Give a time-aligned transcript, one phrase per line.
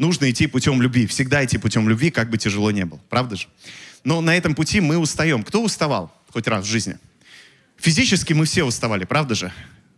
[0.00, 1.06] нужно идти путем любви.
[1.06, 2.98] Всегда идти путем любви, как бы тяжело не было.
[3.08, 3.46] Правда же?
[4.02, 5.44] Но на этом пути мы устаем.
[5.44, 6.96] Кто уставал хоть раз в жизни?
[7.76, 9.52] Физически мы все уставали, правда же?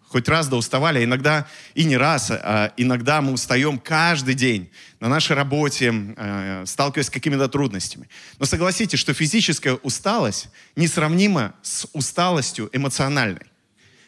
[0.09, 4.71] Хоть раз да уставали, а иногда и не раз, а иногда мы устаем каждый день
[5.01, 8.09] на нашей работе, э, сталкиваясь с какими-то трудностями.
[8.39, 13.47] Но согласитесь, что физическая усталость несравнима с усталостью эмоциональной,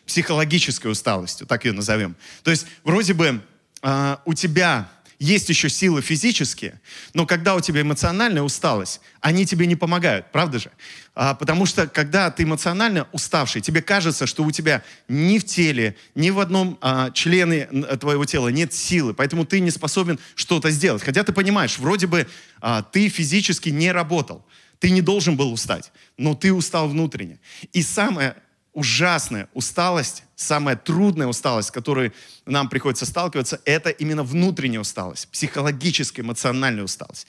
[0.06, 2.16] психологической усталостью, так ее назовем.
[2.42, 3.40] То есть вроде бы
[3.82, 6.80] э, у тебя есть еще силы физические,
[7.12, 10.70] но когда у тебя эмоциональная усталость, они тебе не помогают, правда же?
[11.14, 15.96] А, потому что когда ты эмоционально уставший, тебе кажется, что у тебя ни в теле,
[16.14, 17.66] ни в одном а, члене
[18.00, 21.02] твоего тела нет силы, поэтому ты не способен что-то сделать.
[21.02, 22.27] Хотя ты понимаешь, вроде бы
[22.60, 24.44] а, ты физически не работал,
[24.80, 27.38] ты не должен был устать, но ты устал внутренне.
[27.72, 28.36] И самое
[28.74, 32.12] ужасная усталость, самая трудная усталость, с которой
[32.45, 37.27] нам приходится сталкиваться, это именно внутренняя усталость, психологическая, эмоциональная усталость.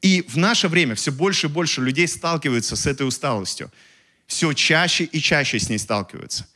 [0.00, 3.70] И в наше время все больше и больше людей сталкиваются с этой усталостью.
[4.26, 6.46] Все чаще и чаще с ней сталкиваются.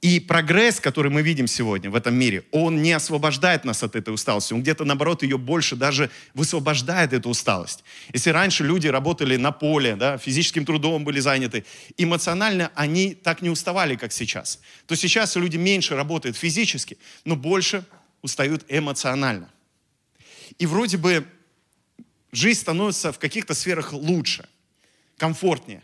[0.00, 4.14] И прогресс, который мы видим сегодня в этом мире, он не освобождает нас от этой
[4.14, 4.54] усталости.
[4.54, 7.84] Он где-то, наоборот, ее больше даже высвобождает, эту усталость.
[8.14, 11.66] Если раньше люди работали на поле, да, физическим трудом были заняты,
[11.98, 14.60] эмоционально они так не уставали, как сейчас.
[14.86, 17.84] То сейчас люди меньше работают физически, но больше
[18.22, 19.50] устают эмоционально.
[20.58, 21.26] И вроде бы
[22.32, 24.48] жизнь становится в каких-то сферах лучше,
[25.18, 25.82] комфортнее.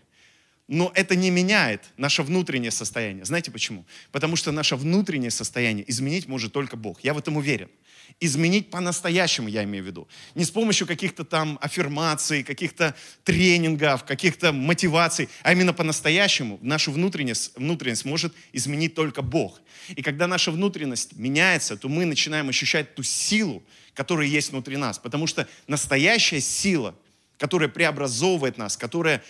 [0.68, 3.24] Но это не меняет наше внутреннее состояние.
[3.24, 3.86] Знаете почему?
[4.10, 7.04] Потому что наше внутреннее состояние изменить может только Бог.
[7.04, 7.68] Я в этом уверен.
[8.18, 10.08] Изменить по-настоящему, я имею в виду.
[10.34, 17.52] Не с помощью каких-то там аффирмаций, каких-то тренингов, каких-то мотиваций, а именно по-настоящему нашу внутренность,
[17.56, 19.60] внутренность может изменить только Бог.
[19.94, 23.62] И когда наша внутренность меняется, то мы начинаем ощущать ту силу,
[23.94, 24.98] которая есть внутри нас.
[24.98, 26.94] Потому что настоящая сила,
[27.38, 29.22] которая преобразовывает нас, которая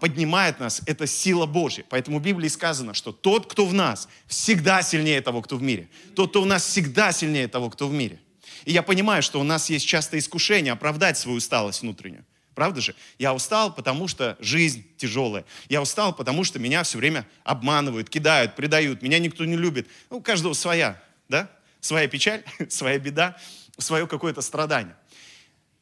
[0.00, 1.84] поднимает нас, это сила Божья.
[1.88, 5.88] Поэтому в Библии сказано, что тот, кто в нас, всегда сильнее того, кто в мире.
[6.14, 8.20] Тот, кто у нас, всегда сильнее того, кто в мире.
[8.64, 12.24] И я понимаю, что у нас есть часто искушение оправдать свою усталость внутреннюю.
[12.54, 12.94] Правда же?
[13.18, 15.44] Я устал, потому что жизнь тяжелая.
[15.68, 19.02] Я устал, потому что меня все время обманывают, кидают, предают.
[19.02, 19.88] Меня никто не любит.
[20.08, 21.50] Ну, у каждого своя, да?
[21.80, 23.36] Своя печаль, своя беда,
[23.78, 24.94] свое какое-то страдание.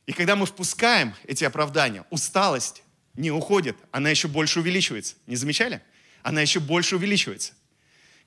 [0.07, 2.83] И когда мы впускаем эти оправдания, усталость
[3.15, 5.17] не уходит, она еще больше увеличивается.
[5.27, 5.83] Не замечали?
[6.23, 7.53] Она еще больше увеличивается.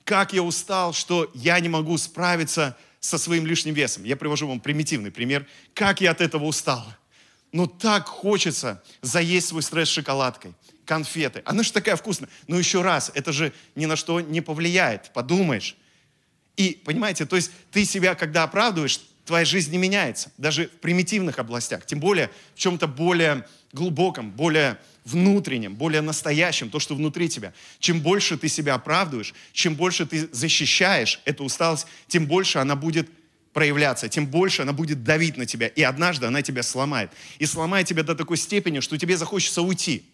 [0.04, 4.04] Как я устал, что я не могу справиться со своим лишним весом.
[4.04, 5.46] Я привожу вам примитивный пример.
[5.74, 6.86] Как я от этого устал.
[7.52, 10.54] Но так хочется заесть свой стресс шоколадкой,
[10.84, 11.42] конфеты.
[11.44, 12.28] Она же такая вкусная.
[12.46, 15.12] Но еще раз, это же ни на что не повлияет.
[15.12, 15.76] Подумаешь.
[16.56, 20.32] И, понимаете, то есть ты себя, когда оправдываешь, твоя жизнь не меняется.
[20.38, 21.86] Даже в примитивных областях.
[21.86, 23.46] Тем более в чем-то более
[23.76, 27.52] глубоком, более внутреннем, более настоящем, то, что внутри тебя.
[27.78, 33.08] Чем больше ты себя оправдываешь, чем больше ты защищаешь эту усталость, тем больше она будет
[33.52, 35.68] проявляться, тем больше она будет давить на тебя.
[35.68, 37.10] И однажды она тебя сломает.
[37.38, 40.04] И сломает тебя до такой степени, что тебе захочется уйти.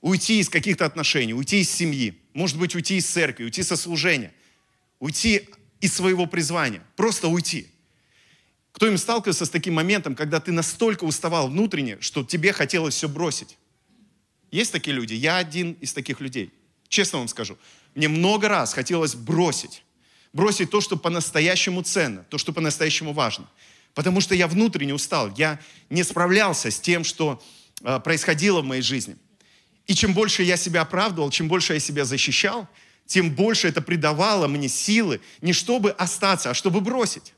[0.00, 4.32] Уйти из каких-то отношений, уйти из семьи, может быть, уйти из церкви, уйти со служения,
[4.98, 5.48] уйти
[5.80, 7.66] из своего призвания, просто уйти.
[8.72, 13.08] Кто им сталкивался с таким моментом, когда ты настолько уставал внутренне, что тебе хотелось все
[13.08, 13.58] бросить?
[14.50, 15.14] Есть такие люди?
[15.14, 16.52] Я один из таких людей.
[16.88, 17.56] Честно вам скажу.
[17.94, 19.84] Мне много раз хотелось бросить.
[20.32, 23.48] Бросить то, что по-настоящему ценно, то, что по-настоящему важно.
[23.94, 25.32] Потому что я внутренне устал.
[25.36, 27.42] Я не справлялся с тем, что
[27.82, 29.16] э, происходило в моей жизни.
[29.86, 32.68] И чем больше я себя оправдывал, чем больше я себя защищал,
[33.06, 37.34] тем больше это придавало мне силы не чтобы остаться, а чтобы бросить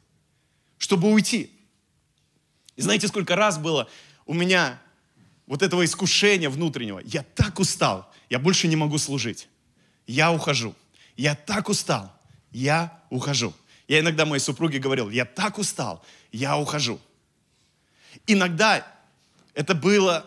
[0.83, 1.49] чтобы уйти.
[2.75, 3.89] И знаете, сколько раз было
[4.27, 4.83] у меня
[5.47, 7.01] вот этого искушения внутреннего.
[7.05, 9.49] Я так устал, я больше не могу служить.
[10.09, 10.75] Я ухожу.
[11.17, 12.13] Я так устал,
[12.51, 13.55] я ухожу.
[13.87, 16.99] Я иногда моей супруге говорил, я так устал, я ухожу.
[18.27, 18.85] Иногда
[19.55, 20.27] это было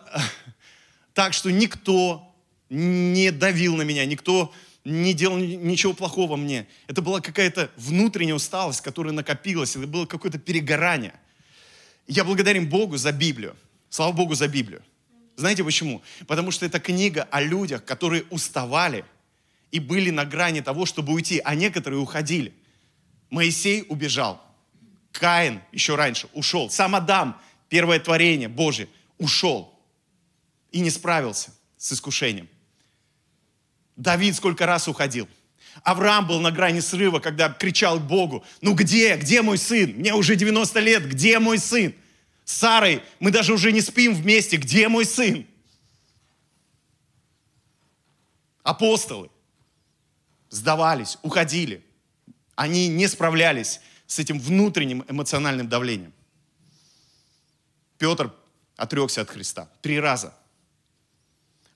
[1.12, 2.34] так, что никто
[2.70, 4.54] не давил на меня, никто
[4.86, 6.68] не делал ничего плохого мне.
[6.86, 9.74] Это была какая-то внутренняя усталость, которая накопилась.
[9.74, 11.14] Это было какое-то перегорание.
[12.06, 13.56] Я благодарен Богу за Библию.
[13.90, 14.82] Слава Богу за Библию.
[15.34, 16.02] Знаете почему?
[16.28, 19.04] Потому что это книга о людях, которые уставали
[19.72, 22.54] и были на грани того, чтобы уйти, а некоторые уходили.
[23.28, 24.40] Моисей убежал.
[25.10, 26.70] Каин еще раньше ушел.
[26.70, 29.76] Сам Адам, первое творение Божье, ушел
[30.70, 32.48] и не справился с искушением.
[33.96, 35.28] Давид сколько раз уходил.
[35.82, 39.90] Авраам был на грани срыва, когда кричал Богу, ну где, где мой сын?
[39.90, 41.94] Мне уже 90 лет, где мой сын?
[42.44, 44.56] С Сарой мы даже уже не спим вместе.
[44.56, 45.46] Где мой сын?
[48.62, 49.30] Апостолы
[50.48, 51.84] сдавались, уходили.
[52.54, 56.12] Они не справлялись с этим внутренним эмоциональным давлением.
[57.98, 58.32] Петр
[58.76, 60.34] отрекся от Христа три раза.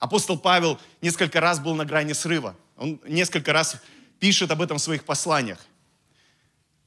[0.01, 2.55] Апостол Павел несколько раз был на грани срыва.
[2.75, 3.77] Он несколько раз
[4.19, 5.59] пишет об этом в своих посланиях.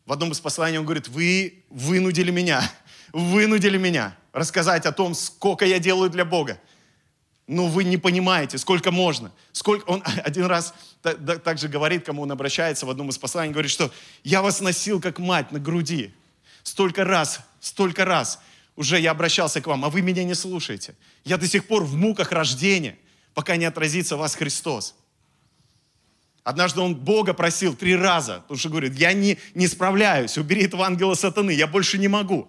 [0.04, 2.68] В одном из посланий он говорит, вы вынудили меня,
[3.12, 6.60] вынудили меня рассказать о том, сколько я делаю для Бога.
[7.46, 9.30] Но вы не понимаете, сколько можно.
[9.52, 9.84] Сколько...
[9.88, 10.74] Он один раз
[11.44, 13.92] также говорит, кому он обращается в одном из посланий, говорит, что
[14.24, 16.12] я вас носил как мать на груди.
[16.64, 18.40] Столько раз, столько раз
[18.74, 20.96] уже я обращался к вам, а вы меня не слушаете.
[21.24, 22.98] Я до сих пор в муках рождения,
[23.34, 24.94] пока не отразится в вас Христос.
[26.44, 30.84] Однажды он Бога просил три раза, потому что говорит, я не, не справляюсь, убери этого
[30.84, 32.48] ангела сатаны, я больше не могу.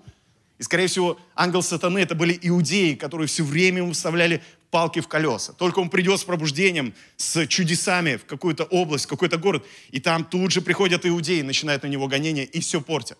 [0.57, 5.07] И, скорее всего, ангел сатаны это были иудеи, которые все время ему вставляли палки в
[5.07, 5.53] колеса.
[5.53, 10.25] Только он придет с пробуждением, с чудесами в какую-то область, в какой-то город, и там
[10.25, 13.17] тут же приходят иудеи, начинают на него гонения и все портят.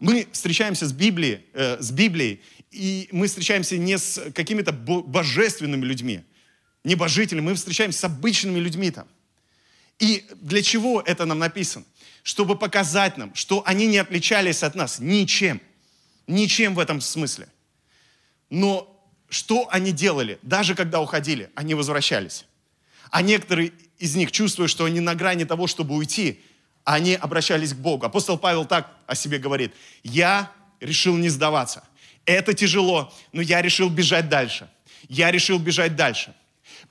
[0.00, 2.40] Мы встречаемся с Библией, э, с Библией,
[2.72, 6.22] и мы встречаемся не с какими-то божественными людьми,
[6.84, 9.06] небожителями, мы встречаемся с обычными людьми там.
[9.98, 11.84] И для чего это нам написано?
[12.22, 15.60] Чтобы показать нам, что они не отличались от нас ничем.
[16.26, 17.48] Ничем в этом смысле.
[18.48, 18.86] Но
[19.28, 20.38] что они делали?
[20.42, 22.44] Даже когда уходили, они возвращались.
[23.10, 26.40] А некоторые из них, чувствуя, что они на грани того, чтобы уйти,
[26.84, 28.06] они обращались к Богу.
[28.06, 29.72] Апостол Павел так о себе говорит.
[30.02, 30.50] Я
[30.80, 31.84] решил не сдаваться.
[32.24, 34.68] Это тяжело, но я решил бежать дальше.
[35.08, 36.34] Я решил бежать дальше.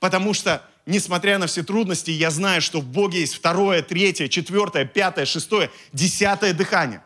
[0.00, 4.86] Потому что, несмотря на все трудности, я знаю, что в Боге есть второе, третье, четвертое,
[4.86, 7.02] пятое, шестое, десятое дыхание.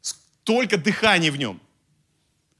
[0.00, 1.60] Столько дыханий в нем,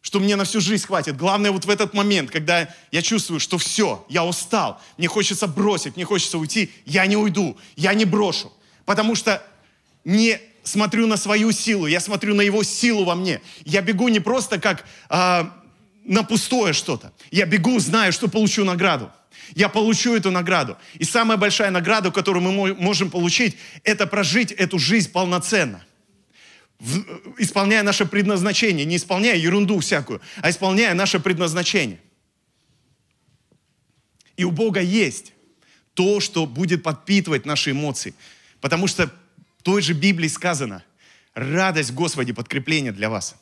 [0.02, 1.16] что мне на всю жизнь хватит.
[1.16, 5.96] Главное вот в этот момент, когда я чувствую, что все, я устал, мне хочется бросить,
[5.96, 8.52] мне хочется уйти, я не уйду, я не брошу.
[8.84, 9.42] Потому что
[10.04, 13.40] не смотрю на свою силу, я смотрю на его силу во мне.
[13.64, 15.44] Я бегу не просто как э,
[16.04, 17.12] на пустое что-то.
[17.30, 19.10] Я бегу, знаю, что получу награду.
[19.54, 20.76] Я получу эту награду.
[20.94, 25.84] И самая большая награда, которую мы можем получить, это прожить эту жизнь полноценно.
[27.38, 32.00] Исполняя наше предназначение, не исполняя ерунду всякую, а исполняя наше предназначение.
[34.36, 35.32] И у Бога есть
[35.94, 38.14] то, что будет подпитывать наши эмоции.
[38.60, 39.08] Потому что
[39.58, 40.82] в той же Библии сказано,
[41.34, 43.36] радость Господи, подкрепление для вас.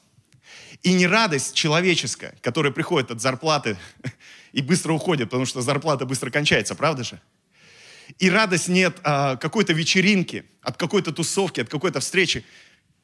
[0.82, 3.76] И не радость человеческая, которая приходит от зарплаты
[4.52, 7.20] и быстро уходит, потому что зарплата быстро кончается, правда же?
[8.18, 12.44] И радость не от а, какой-то вечеринки, от какой-то тусовки, от какой-то встречи.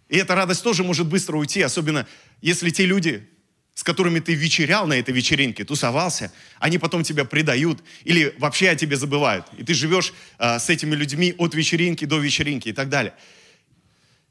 [0.08, 2.06] И эта радость тоже может быстро уйти, особенно
[2.40, 3.28] если те люди,
[3.74, 8.76] с которыми ты вечерял на этой вечеринке, тусовался, они потом тебя предают или вообще о
[8.76, 9.46] тебе забывают.
[9.58, 13.14] И ты живешь а, с этими людьми от вечеринки до вечеринки и так далее.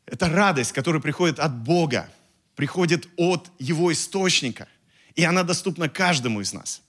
[0.08, 2.10] Это радость, которая приходит от Бога,
[2.56, 4.68] приходит от Его источника.
[5.16, 6.82] И она доступна каждому из нас.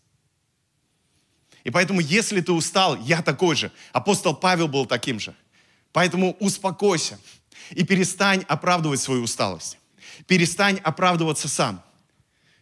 [1.64, 3.72] И поэтому, если ты устал, я такой же.
[3.92, 5.34] Апостол Павел был таким же.
[5.92, 7.18] Поэтому успокойся
[7.70, 9.78] и перестань оправдывать свою усталость.
[10.26, 11.82] Перестань оправдываться сам.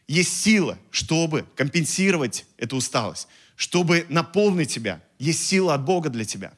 [0.06, 5.03] Есть сила, чтобы компенсировать эту усталость, чтобы наполнить тебя.
[5.19, 6.53] Есть сила от Бога для тебя.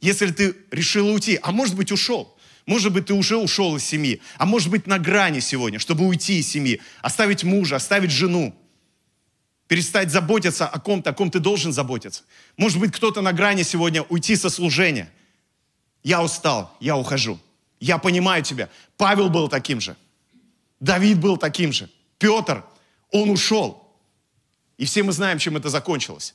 [0.00, 2.35] Если ты решил уйти, а может быть ушел,
[2.66, 6.40] может быть, ты уже ушел из семьи, а может быть, на грани сегодня, чтобы уйти
[6.40, 8.54] из семьи, оставить мужа, оставить жену,
[9.68, 12.24] перестать заботиться о ком-то, о ком ты должен заботиться.
[12.56, 15.12] Может быть, кто-то на грани сегодня уйти со служения.
[16.02, 17.38] Я устал, я ухожу.
[17.78, 18.68] Я понимаю тебя.
[18.96, 19.96] Павел был таким же.
[20.80, 21.88] Давид был таким же.
[22.18, 22.64] Петр,
[23.12, 23.96] он ушел.
[24.76, 26.34] И все мы знаем, чем это закончилось.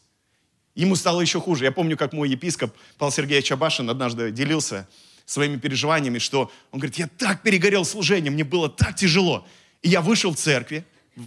[0.76, 1.66] Ему стало еще хуже.
[1.66, 4.88] Я помню, как мой епископ Павел Сергеевич Чабашин однажды делился
[5.32, 9.48] своими переживаниями, что он говорит, я так перегорел служением, мне было так тяжело.
[9.82, 10.86] И я вышел в церкви,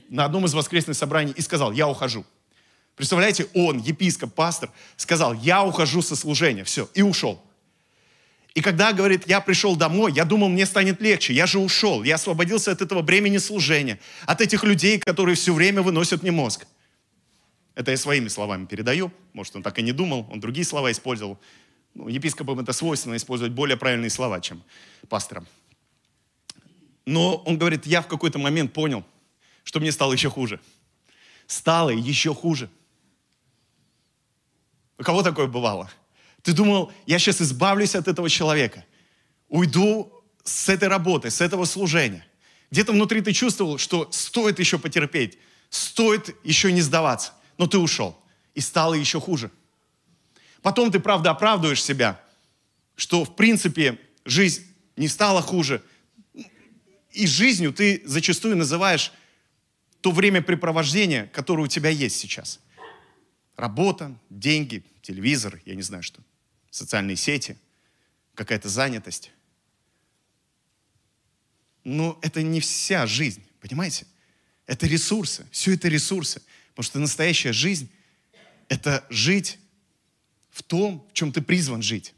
[0.08, 2.25] на одном из воскресных собраний и сказал, я ухожу.
[2.96, 7.42] Представляете, он, епископ, пастор, сказал, я ухожу со служения, все, и ушел.
[8.54, 12.16] И когда, говорит, я пришел домой, я думал, мне станет легче, я же ушел, я
[12.16, 16.66] освободился от этого бремени служения, от этих людей, которые все время выносят мне мозг.
[17.75, 21.38] Это я своими словами передаю, может, он так и не думал, он другие слова использовал.
[21.94, 24.62] Ну, епископам это свойственно использовать более правильные слова, чем
[25.08, 25.46] пасторам.
[27.06, 29.04] Но он говорит, я в какой-то момент понял,
[29.62, 30.60] что мне стало еще хуже.
[31.46, 32.68] Стало еще хуже.
[34.98, 35.90] У кого такое бывало?
[36.42, 38.84] Ты думал, я сейчас избавлюсь от этого человека,
[39.48, 42.26] уйду с этой работы, с этого служения.
[42.70, 45.38] Где-то внутри ты чувствовал, что стоит еще потерпеть,
[45.70, 47.32] стоит еще не сдаваться.
[47.56, 48.18] Но ты ушел,
[48.54, 49.50] и стало еще хуже.
[50.64, 52.18] Потом ты, правда, оправдываешь себя,
[52.97, 54.66] что, в принципе, жизнь
[54.97, 55.83] не стала хуже.
[57.12, 59.12] И жизнью ты зачастую называешь
[60.00, 62.61] то времяпрепровождение, которое у тебя есть сейчас.
[63.56, 66.23] Работа, деньги, телевизор, я не знаю что,
[66.71, 67.59] социальные сети,
[68.35, 69.33] какая-то занятость.
[71.85, 74.06] Но это не вся жизнь, понимаете?
[74.66, 76.40] Это ресурсы, все это ресурсы.
[76.71, 77.90] Потому что настоящая жизнь–
[78.71, 79.59] это жить
[80.54, 82.14] в том, в чем ты призван жить.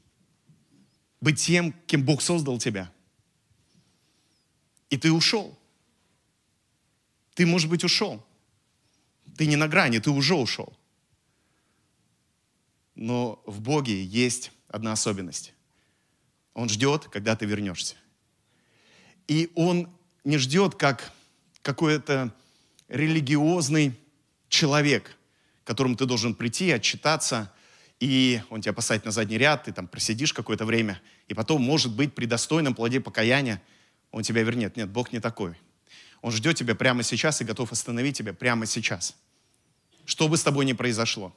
[1.23, 2.93] Быть тем, кем Бог создал тебя.
[4.91, 5.59] И ты ушел.
[7.33, 8.23] Ты, может быть, ушел.
[9.39, 10.77] Ты не на грани, ты уже ушел.
[12.95, 15.55] Но в Боге есть одна особенность.
[16.53, 17.97] Он ждет, когда ты вернешься.
[19.29, 19.89] И Он
[20.25, 21.11] не ждет, как
[21.63, 22.35] какой-то
[22.89, 23.99] религиозный
[24.51, 25.17] человек,
[25.65, 27.51] к которому ты должен прийти, отчитаться,
[28.01, 31.95] и он тебя посадит на задний ряд, ты там просидишь какое-то время, и потом, может
[31.95, 33.63] быть, при достойном плоде покаяния
[34.11, 34.77] он тебя вернет.
[34.77, 35.55] Нет, Бог не такой.
[36.23, 39.17] Он ждет тебя прямо сейчас и готов остановить тебя прямо сейчас.
[40.05, 41.35] Что бы с тобой ни произошло.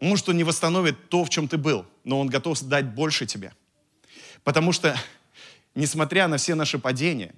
[0.00, 3.52] Может, он не восстановит то, в чем ты был, но он готов дать больше тебе.
[4.42, 4.96] Потому что,
[5.74, 7.34] несмотря на все наши падения,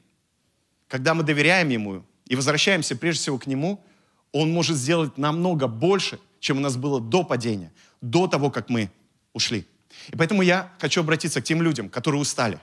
[0.89, 3.85] когда мы доверяем Ему и возвращаемся прежде всего к Нему,
[4.33, 7.73] Он может сделать намного больше, чем у нас было до падения,
[8.03, 8.91] до того, как мы
[9.33, 9.67] ушли.
[10.09, 12.61] И поэтому я хочу обратиться к тем людям, которые устали.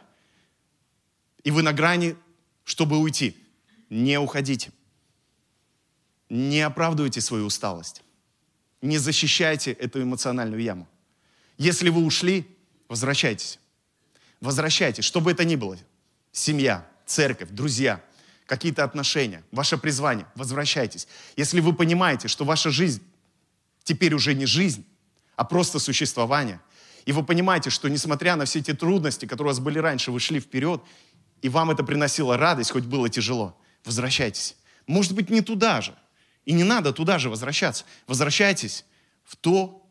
[1.43, 2.15] И вы на грани
[2.63, 3.35] чтобы уйти.
[3.89, 4.71] Не уходите.
[6.29, 8.03] Не оправдывайте свою усталость.
[8.83, 10.87] Не защищайте эту эмоциональную яму.
[11.57, 12.45] Если вы ушли,
[12.87, 13.57] возвращайтесь.
[14.41, 15.75] Возвращайтесь, что бы это ни было.
[16.31, 17.99] Семья, церковь, друзья,
[18.45, 20.27] какие-то отношения, ваше призвание.
[20.35, 21.07] Возвращайтесь.
[21.35, 23.01] Если вы понимаете, что ваша жизнь
[23.83, 24.85] теперь уже не жизнь,
[25.35, 26.61] а просто существование,
[27.05, 30.19] и вы понимаете, что несмотря на все эти трудности, которые у вас были раньше, вы
[30.19, 30.81] шли вперед,
[31.41, 34.55] и вам это приносило радость, хоть было тяжело, возвращайтесь.
[34.87, 35.95] Может быть, не туда же.
[36.45, 37.85] И не надо туда же возвращаться.
[38.07, 38.85] Возвращайтесь
[39.23, 39.83] в то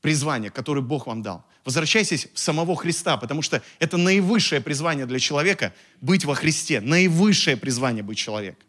[0.00, 1.44] призвание, которое Бог вам дал.
[1.64, 6.80] Возвращайтесь в самого Христа, потому что это наивысшее призвание для человека– быть во Христе.
[6.80, 8.66] Наивысшее призвание быть человеком.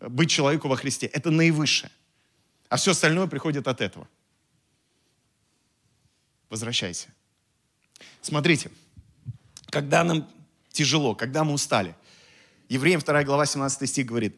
[0.00, 1.06] Быть человеку во Христе.
[1.06, 1.92] Это наивысшее.
[2.72, 4.08] А все остальное приходит от этого.
[6.48, 7.08] Возвращайся.
[8.22, 8.70] Смотрите,
[9.68, 10.26] когда нам
[10.70, 11.94] тяжело, когда мы устали.
[12.70, 14.34] Евреям 2 глава 17 стих говорит,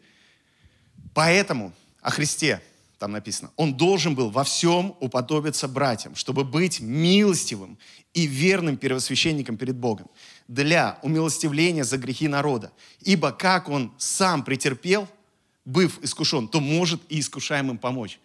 [1.14, 2.60] поэтому о Христе,
[2.98, 7.78] там написано, Он должен был во всем уподобиться братьям, чтобы быть милостивым
[8.14, 10.10] и верным первосвященником перед Богом
[10.48, 12.72] для умилостивления за грехи народа.
[13.00, 15.08] Ибо как Он сам претерпел,
[15.64, 18.18] быв искушен, то может и искушаемым помочь.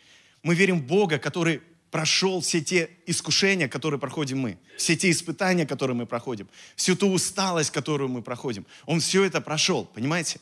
[0.44, 5.66] Мы верим в Бога, который прошел все те искушения, которые проходим мы, все те испытания,
[5.66, 8.66] которые мы проходим, всю ту усталость, которую мы проходим.
[8.86, 10.40] Он все это прошел, понимаете?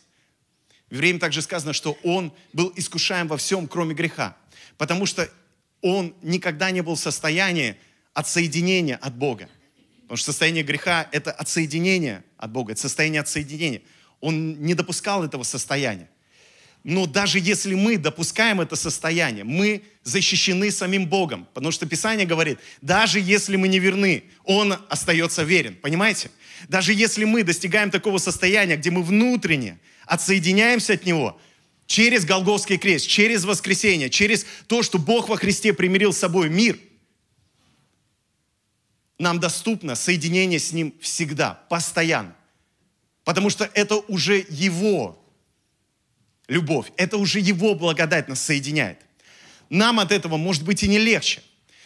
[0.90, 4.38] В Евреям также сказано, что он был искушаем во всем, кроме греха,
[4.78, 5.30] потому что
[5.82, 7.78] он никогда не был в состоянии
[8.14, 9.50] отсоединения от Бога.
[10.04, 13.82] Потому что состояние греха– это отсоединение от Бога, это состояние отсоединения.
[14.22, 16.10] Он не допускал этого состояния.
[16.84, 21.48] Но даже если мы допускаем это состояние, мы защищены самим Богом.
[21.54, 25.76] Потому что Писание говорит, даже если мы не верны, Он остается верен.
[25.82, 26.32] Понимаете?
[26.70, 31.40] Даже если мы достигаем такого состояния, где мы внутренне отсоединяемся от Него,
[31.88, 36.80] через Голгофский крест, через воскресение, через то, что Бог во Христе примирил с собой мир,
[39.20, 42.36] нам доступно соединение с Ним всегда, постоянно.
[43.24, 45.22] Потому что это уже Его
[46.48, 46.88] любовь.
[46.98, 49.00] Это уже Его благодать нас соединяет.
[49.70, 51.42] Нам от этого может быть и не легче.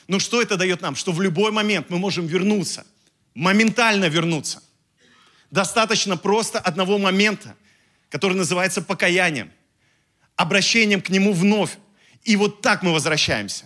[0.08, 0.96] Но что это дает нам?
[0.96, 2.86] Что в любой момент мы можем вернуться,
[3.34, 4.62] моментально вернуться.
[5.50, 7.56] Достаточно просто одного момента,
[8.10, 9.52] который называется покаянием,
[10.36, 11.78] обращением к Нему вновь.
[12.24, 13.66] И вот так мы возвращаемся.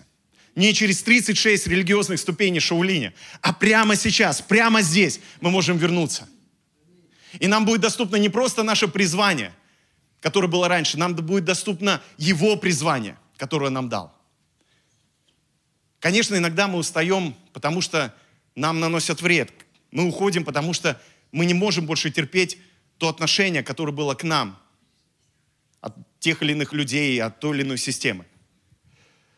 [0.56, 6.30] Не через 36 религиозных ступеней Шаулиня, а прямо сейчас, прямо здесь мы можем вернуться.
[7.40, 9.52] И нам будет доступно не просто наше призвание–
[10.26, 14.12] которое было раньше, нам будет доступно Его призвание, которое нам дал.
[16.00, 18.12] Конечно, иногда мы устаем, потому что
[18.56, 19.52] нам наносят вред.
[19.92, 21.00] Мы уходим, потому что
[21.32, 22.58] мы не можем больше терпеть
[22.98, 24.60] то отношение, которое было к нам
[25.80, 28.26] от тех или иных людей, от той или иной системы.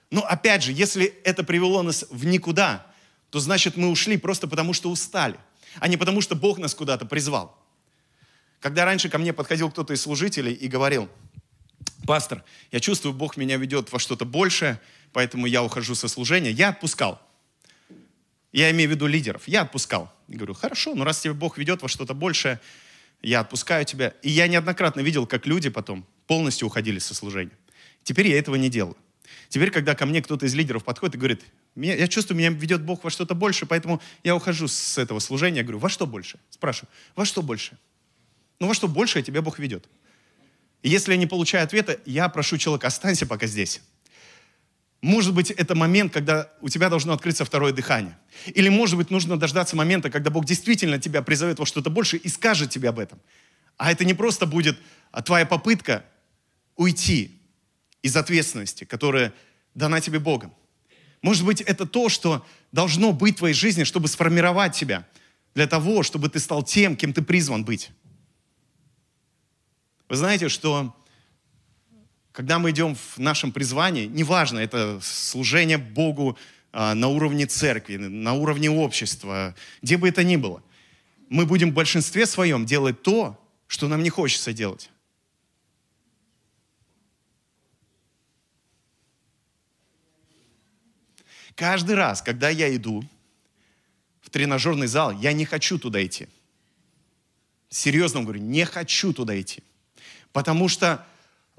[0.09, 2.87] Но опять же, если это привело нас в никуда,
[3.29, 5.37] то значит мы ушли просто потому, что устали,
[5.79, 7.61] а не потому, что Бог нас куда-то призвал.
[8.59, 11.09] Когда раньше ко мне подходил кто-то из служителей и говорил,
[12.05, 14.79] пастор, я чувствую, Бог меня ведет во что-то большее,
[15.13, 17.21] поэтому я ухожу со служения, я отпускал.
[18.51, 19.47] Я имею в виду лидеров.
[19.47, 20.11] Я отпускал.
[20.27, 22.59] И говорю, хорошо, но раз тебя Бог ведет во что-то большее,
[23.21, 24.13] я отпускаю тебя.
[24.21, 27.57] И я неоднократно видел, как люди потом полностью уходили со служения.
[28.03, 28.97] Теперь я этого не делаю.
[29.49, 31.43] Теперь, когда ко мне кто-то из лидеров подходит и говорит,
[31.75, 35.57] я чувствую, меня ведет Бог во что-то больше, поэтому я ухожу с этого служения.
[35.57, 36.39] Я говорю, во что больше?
[36.49, 37.77] Спрашиваю, во что больше?
[38.59, 39.87] Ну, во что больше тебя Бог ведет?
[40.83, 43.81] Если я не получаю ответа, я прошу человека, останься пока здесь.
[45.01, 48.17] Может быть, это момент, когда у тебя должно открыться второе дыхание.
[48.47, 52.27] Или, может быть, нужно дождаться момента, когда Бог действительно тебя призовет во что-то больше и
[52.29, 53.19] скажет тебе об этом.
[53.77, 54.77] А это не просто будет
[55.11, 56.05] а твоя попытка
[56.75, 57.41] уйти
[58.01, 59.33] из ответственности, которая
[59.73, 60.53] дана тебе Богом.
[61.21, 65.07] Может быть, это то, что должно быть в твоей жизни, чтобы сформировать тебя
[65.55, 67.89] для того, чтобы ты стал тем, кем ты призван быть.
[70.09, 70.95] Вы знаете, что
[72.31, 76.37] когда мы идем в нашем призвании, неважно, это служение Богу
[76.71, 80.61] а, на уровне церкви, на уровне общества, где бы это ни было,
[81.29, 84.89] мы будем в большинстве своем делать то, что нам не хочется делать.
[91.55, 93.03] Каждый раз, когда я иду
[94.21, 96.27] в тренажерный зал, я не хочу туда идти.
[97.69, 99.63] Серьезно говорю, не хочу туда идти.
[100.31, 101.05] Потому что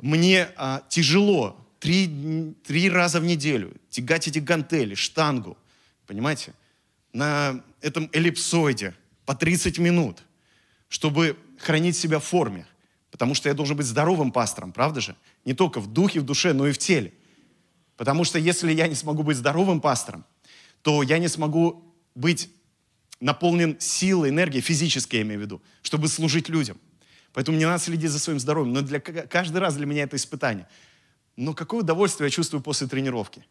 [0.01, 5.57] мне а, тяжело три, три раза в неделю тягать эти гантели, штангу,
[6.07, 6.55] понимаете,
[7.13, 8.95] на этом эллипсоиде
[9.25, 10.23] по 30 минут,
[10.89, 12.67] чтобы хранить себя в форме.
[13.11, 15.17] Потому что я должен быть здоровым пастором, правда же?
[15.45, 17.13] Не только в духе, в душе, но и в теле.
[17.97, 20.25] Потому что если я не смогу быть здоровым пастором,
[20.83, 21.83] то я не смогу
[22.15, 22.51] быть
[23.21, 26.79] наполнен силой, энергией, физической я имею в виду, чтобы служить людям.
[27.33, 28.73] Поэтому не надо следить за своим здоровьем.
[28.73, 30.67] Но для, каждый раз для меня это испытание.
[31.37, 33.45] Но какое удовольствие я чувствую после тренировки.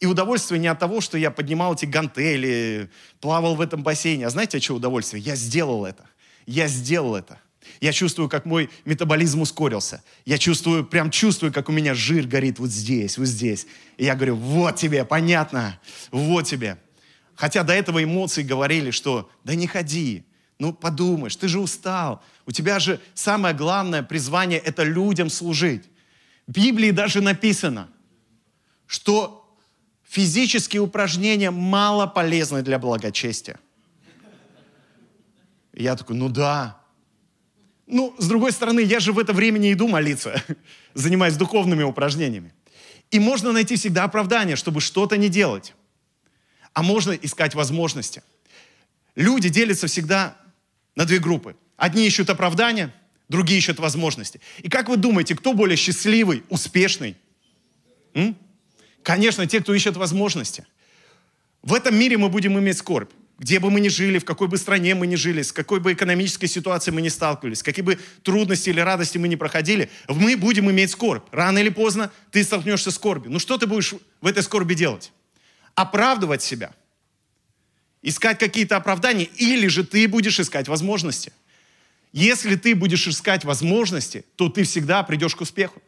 [0.00, 2.90] И удовольствие не от того, что я поднимал эти гантели,
[3.20, 4.26] плавал в этом бассейне.
[4.26, 5.22] А знаете, от чего удовольствие?
[5.22, 6.04] Я сделал это.
[6.46, 7.38] Я сделал это.
[7.80, 10.02] Я чувствую, как мой метаболизм ускорился.
[10.24, 13.66] Я чувствую, прям чувствую, как у меня жир горит вот здесь, вот здесь.
[13.96, 15.78] И я говорю, вот тебе, понятно,
[16.10, 16.78] вот тебе.
[17.34, 20.24] Хотя до этого эмоции говорили, что да не ходи,
[20.58, 22.22] ну подумаешь, ты же устал.
[22.50, 25.84] У тебя же самое главное призвание– это людям служить.
[26.48, 27.88] В Библии даже написано,
[28.88, 29.56] что
[30.02, 33.60] физические упражнения мало полезны для благочестия.
[35.74, 36.80] И я такой, ну да,
[37.86, 40.42] ну, с другой стороны, я же в это время не иду молиться,
[40.94, 42.52] занимаясь духовными упражнениями.
[43.12, 45.72] И можно найти всегда оправдание, чтобы что-то не делать.
[46.72, 48.24] А можно искать возможности.
[49.14, 50.36] Люди делятся всегда
[50.96, 51.54] на две группы.
[51.80, 52.92] Одни ищут оправдания,
[53.30, 54.40] другие ищут возможности.
[54.58, 57.16] И как вы думаете, кто более счастливый, успешный?
[58.12, 58.36] М?
[59.02, 60.66] Конечно, те, кто ищет возможности.
[61.62, 64.58] В этом мире мы будем иметь скорбь где бы мы ни жили, в какой бы
[64.58, 68.68] стране мы ни жили, с какой бы экономической ситуацией мы ни сталкивались, какие бы трудности
[68.68, 71.24] или радости мы ни проходили, мы будем иметь скорбь.
[71.32, 73.32] Рано или поздно ты столкнешься с скорбью.
[73.32, 75.10] Ну что ты будешь в этой скорби делать?
[75.74, 76.74] Оправдывать себя?
[78.02, 79.24] Искать какие-то оправдания?
[79.24, 81.32] Или же ты будешь искать возможности?
[82.12, 85.80] Если ты будешь искать возможности, то ты всегда придешь к успеху.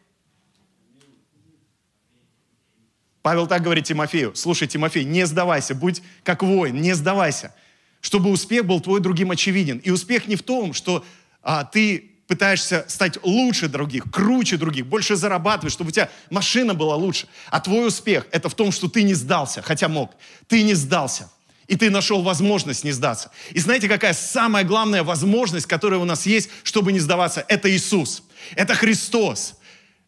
[3.21, 7.55] Павел так говорит Тимофею, слушай, Тимофей, не сдавайся, будь как воин, не сдавайся,
[8.01, 9.77] чтобы успех был твой другим очевиден.
[9.77, 11.05] И успех не в том, что
[11.41, 16.95] а, ты пытаешься стать лучше других, круче других, больше зарабатывать, чтобы у тебя машина была
[16.95, 17.27] лучше.
[17.49, 20.11] А твой успех– это в том, что ты не сдался, хотя мог.
[20.47, 21.29] Ты не сдался.
[21.67, 23.31] И ты нашел возможность не сдаться.
[23.51, 27.45] И знаете, какая самая главная возможность, которая у нас есть, чтобы не сдаваться?
[27.47, 28.23] Это Иисус.
[28.55, 29.55] Это Христос.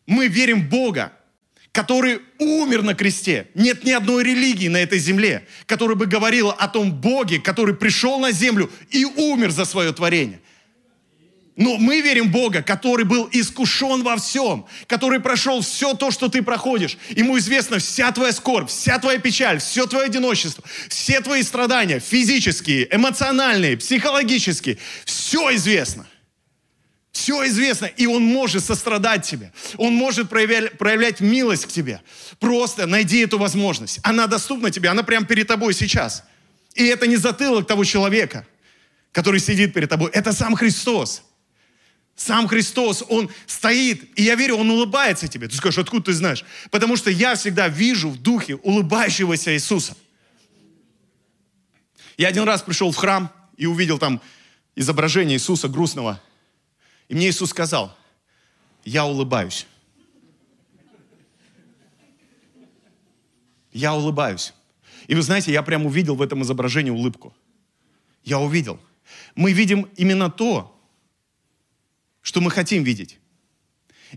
[0.05, 1.11] Мы верим в Бога
[1.75, 3.47] который умер на кресте.
[3.53, 8.17] Нет ни одной религии на этой земле, которая бы говорила о том Боге, который пришел
[8.17, 10.39] на землю и умер за свое творение.
[11.55, 16.27] Но мы верим в Бога, который был искушен во всем, который прошел все то, что
[16.27, 16.97] ты проходишь.
[17.11, 22.93] Ему известна вся твоя скорбь, вся твоя печаль, все твое одиночество, все твои страдания, физические,
[22.93, 24.77] эмоциональные, психологические.
[25.05, 26.05] Все известно.
[27.13, 29.53] Все известно, и Он может сострадать тебе.
[29.77, 32.01] Он может проявлять, проявлять милость к тебе.
[32.41, 34.01] Просто найди эту возможность.
[34.03, 36.25] Она доступна тебе, она прямо перед тобой сейчас.
[36.73, 38.45] И это не затылок того человека,
[39.13, 40.11] который сидит перед тобой.
[40.11, 41.23] Это сам Христос.
[42.15, 45.47] Сам Христос, Он стоит, и я верю, Он улыбается тебе.
[45.47, 46.45] Ты скажешь, откуда ты знаешь?
[46.71, 49.95] Потому что я всегда вижу в духе улыбающегося Иисуса.
[52.17, 54.21] Я один раз пришел в храм и увидел там
[54.75, 56.21] изображение Иисуса грустного–
[57.07, 57.95] И мне Иисус сказал,
[58.83, 59.67] я улыбаюсь.
[63.71, 64.53] Я улыбаюсь.
[65.07, 67.35] И вы знаете, я прям увидел в этом изображении улыбку.
[68.23, 68.79] Я увидел.
[69.35, 70.74] Мы видим именно то,
[72.25, 73.19] что мы хотим видеть.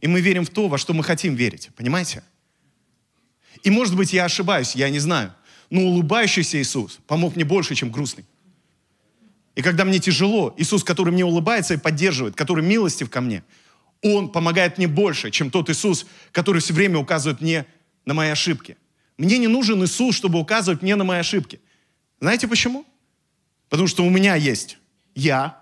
[0.00, 1.68] И мы верим в то, во что мы хотим верить.
[1.76, 2.24] Понимаете?
[3.62, 5.34] И может быть я ошибаюсь, я не знаю.
[5.68, 8.24] Но улыбающийся Иисус помог мне больше, чем грустный.
[9.56, 13.44] И когда мне тяжело, Иисус, который мне улыбается и поддерживает, который милостив ко мне,
[14.00, 17.66] Он помогает мне больше, чем тот Иисус, который все время указывает мне
[18.06, 18.78] на мои ошибки.
[19.18, 21.60] Мне не нужен Иисус, чтобы указывать мне на мои ошибки.
[22.20, 22.86] Знаете почему?
[23.68, 24.78] Потому что у меня есть
[25.14, 25.57] я,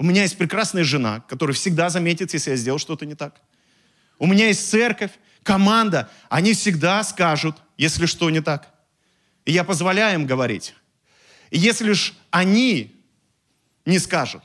[0.00, 3.42] у меня есть прекрасная жена, которая всегда заметит, если я сделал что-то не так.
[4.18, 5.10] У меня есть церковь,
[5.42, 8.72] команда, они всегда скажут, если что не так.
[9.44, 10.74] И я позволяю им говорить.
[11.50, 12.98] И если лишь они
[13.84, 14.42] не скажут,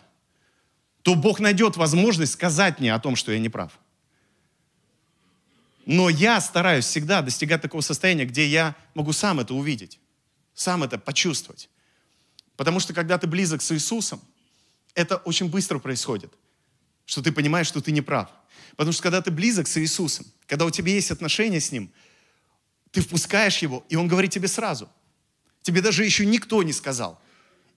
[1.03, 3.79] то Бог найдет возможность сказать мне о том, что я не прав.
[5.85, 10.01] Но я стараюсь всегда достигать такого состояния, где я могу сам это увидеть,
[10.53, 11.69] сам это почувствовать.
[12.57, 14.19] Потому что когда ты близок с Иисусом,
[14.95, 16.33] это очень быстро происходит,
[17.05, 18.29] что ты понимаешь, что ты не прав.
[18.75, 21.91] Потому что когда ты близок с Иисусом, когда у тебя есть отношения с Ним,
[22.91, 24.89] ты впускаешь Его, и Он говорит тебе сразу.
[25.61, 27.21] Тебе даже еще никто не сказал.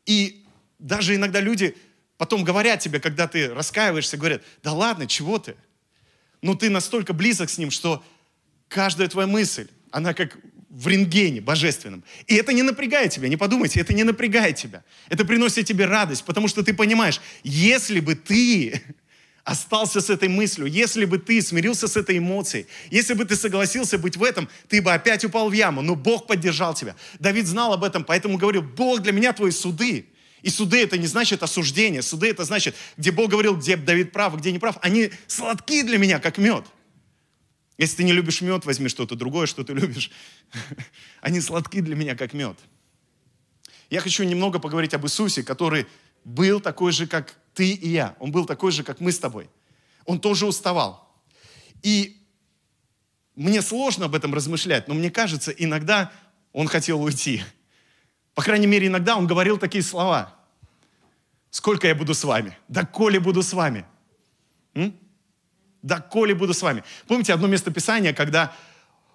[0.07, 0.47] И
[0.79, 1.77] даже иногда люди
[2.17, 5.57] потом говорят тебе, когда ты раскаиваешься, говорят, да ладно, чего ты?
[6.41, 8.05] Но ты настолько близок с Ним, что
[8.69, 10.37] каждая твоя мысль, она как
[10.69, 12.05] в рентгене божественном.
[12.27, 14.85] И это не напрягает тебя, не подумайте, это не напрягает тебя.
[15.09, 18.83] Это приносит тебе радость, потому что ты понимаешь, если бы ты
[19.45, 23.97] остался с этой мыслью, если бы ты смирился с этой эмоцией, если бы ты согласился
[23.97, 26.95] быть в этом, ты бы опять упал в яму, но Бог поддержал тебя.
[27.19, 30.07] Давид знал об этом, поэтому говорил, Бог для меня твои суды.
[30.43, 34.37] И суды это не значит осуждение, суды это значит, где Бог говорил, где Давид прав,
[34.37, 34.77] где не прав.
[34.83, 36.65] Они сладкие для меня, как мед.
[37.79, 40.11] Если ты не любишь мед, возьми что-то другое, что ты любишь.
[41.21, 42.59] Они сладки для меня, как мед.
[43.89, 45.87] Я хочу немного поговорить об Иисусе, который
[46.25, 48.17] был такой же, как ты и я.
[48.19, 49.49] Он был такой же, как мы с тобой.
[50.05, 51.09] Он тоже уставал.
[51.83, 52.21] И
[53.37, 56.11] мне сложно об этом размышлять, но мне кажется, иногда
[56.53, 57.45] он хотел уйти.
[58.35, 60.35] По крайней мере, иногда он говорил такие слова.
[61.51, 62.59] Сколько я буду с вами?
[62.67, 63.87] Да коли буду с вами.
[64.75, 64.99] М?
[65.83, 66.83] Да коли буду с вами.
[67.07, 68.53] Помните одно место Писания, когда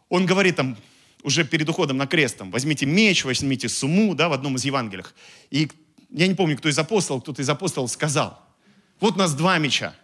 [0.10, 0.78] он говорит там,
[1.24, 5.14] уже перед уходом на крест, там, возьмите меч, возьмите суму, да, в одном из Евангелиях.
[5.50, 5.70] И
[6.10, 8.40] я не помню, кто из апостолов, кто-то из апостолов сказал,
[9.00, 9.96] вот у нас два меча,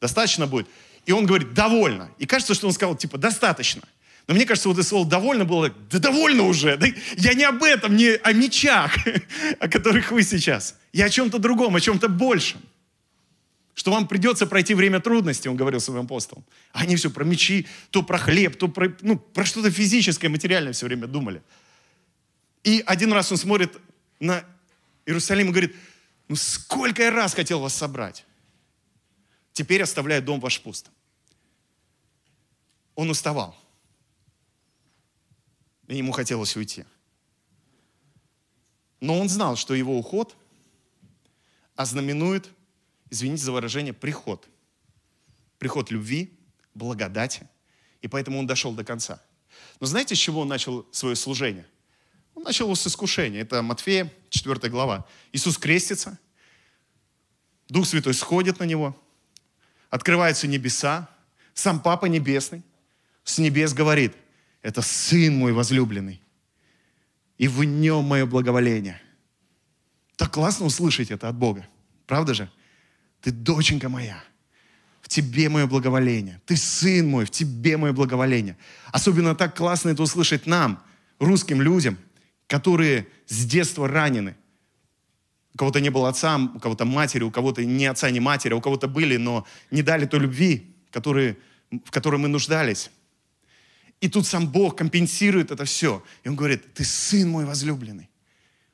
[0.00, 0.68] достаточно будет?
[1.06, 2.10] И он говорит, довольно.
[2.18, 3.82] И кажется, что он сказал, типа, достаточно.
[4.26, 6.86] Но мне кажется, вот это слово «довольно» было, да довольно уже, да,
[7.16, 8.92] я не об этом, не о мечах,
[9.60, 10.76] о которых вы сейчас.
[10.92, 12.60] Я о чем-то другом, о чем-то большем.
[13.76, 16.44] Что вам придется пройти время трудностей, он говорил своим апостолам.
[16.72, 20.86] Они все про мечи, то про хлеб, то про, ну, про что-то физическое, материальное все
[20.86, 21.42] время думали.
[22.64, 23.76] И один раз он смотрит
[24.18, 24.44] на
[25.04, 25.76] Иерусалим и говорит,
[26.26, 28.24] ну сколько я раз хотел вас собрать.
[29.52, 30.92] Теперь оставляю дом ваш пустым.
[32.94, 33.56] Он уставал
[35.86, 36.84] и ему хотелось уйти.
[39.00, 40.34] Но он знал, что его уход
[41.74, 42.50] ознаменует,
[43.10, 44.48] извините за выражение, приход.
[45.58, 46.38] Приход любви,
[46.74, 47.48] благодати.
[48.02, 49.22] И поэтому он дошел до конца.
[49.80, 51.66] Но знаете, с чего он начал свое служение?
[52.34, 53.40] Он начал с искушения.
[53.40, 55.06] Это Матфея, 4 глава.
[55.32, 56.18] Иисус крестится,
[57.68, 58.96] Дух Святой сходит на него,
[59.90, 61.08] открываются небеса,
[61.54, 62.62] сам Папа Небесный
[63.24, 64.14] с небес говорит–
[64.66, 66.20] это Сын мой возлюбленный.
[67.38, 69.00] И в нем мое благоволение.
[70.16, 71.68] Так классно услышать это от Бога.
[72.08, 72.50] Правда же?
[73.26, 74.22] Ты доченька моя.
[75.02, 76.40] В тебе мое благоволение.
[76.46, 78.56] Ты сын мой, в тебе мое благоволение.
[78.92, 80.80] Особенно так классно это услышать нам,
[81.18, 81.98] русским людям,
[82.46, 84.36] которые с детства ранены.
[85.54, 88.56] У кого-то не было отца, у кого-то матери, у кого-то не отца, не матери, а
[88.58, 91.36] у кого-то были, но не дали той любви, которые,
[91.84, 92.92] в которой мы нуждались.
[94.00, 96.04] И тут сам Бог компенсирует это все.
[96.22, 98.08] И Он говорит, ты сын мой возлюбленный.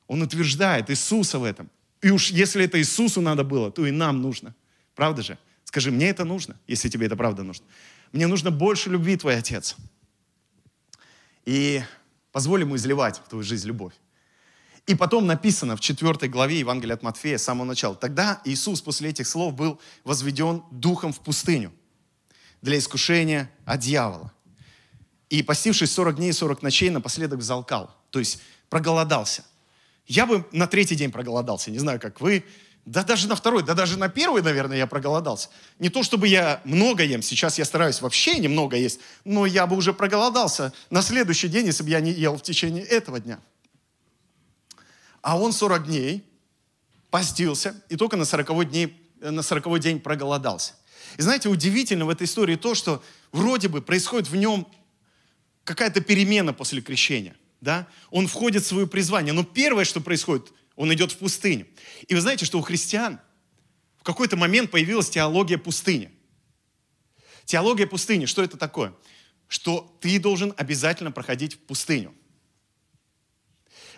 [0.08, 1.70] Он утверждает Иисуса в этом.
[2.02, 4.54] И уж если это Иисусу надо было, то и нам нужно.
[4.94, 5.38] Правда же?
[5.64, 7.64] Скажи, мне это нужно, если тебе это правда нужно.
[8.12, 9.76] Мне нужно больше любви, твой Отец.
[11.46, 11.82] И
[12.32, 13.94] позволь ему изливать в твою жизнь любовь.
[14.86, 17.94] И потом написано в 4 главе Евангелия от Матфея, с самого начала.
[17.94, 21.72] Тогда Иисус после этих слов был возведен духом в пустыню
[22.62, 24.32] для искушения от дьявола.
[25.30, 27.96] И постившись 40 дней и 40 ночей, напоследок залкал.
[28.10, 29.44] То есть проголодался.
[30.06, 31.70] Я бы на третий день проголодался.
[31.70, 32.44] Не знаю, как вы,
[32.84, 35.50] Да даже на второй, да даже на первый, наверное, я проголодался.
[35.78, 39.76] Не то, чтобы я много ем, сейчас я стараюсь вообще немного есть, но я бы
[39.76, 43.38] уже проголодался на следующий день, если бы я не ел в течение этого дня.
[45.20, 46.24] А он 40 дней
[47.10, 50.74] постился и только на 40 дней, на 40 день проголодался.
[51.18, 54.66] И знаете, удивительно в этой истории то, что вроде бы происходит в нем
[55.62, 57.36] какая-то перемена после крещения.
[57.62, 57.86] Да?
[58.10, 59.32] Он входит в свое призвание.
[59.32, 61.66] Но первое, что происходит, он идет в пустыню.
[62.08, 63.20] И вы знаете, что у христиан
[63.98, 66.10] в какой-то момент появилась теология пустыни.
[67.44, 68.92] Теология пустыни, что это такое?
[69.46, 72.12] Что ты должен обязательно проходить в пустыню.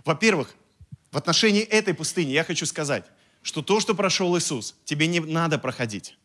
[0.05, 0.55] Во-первых,
[1.11, 3.07] в отношении этой пустыни я хочу сказать,
[3.41, 6.19] что то, что прошел Иисус, тебе не надо проходить.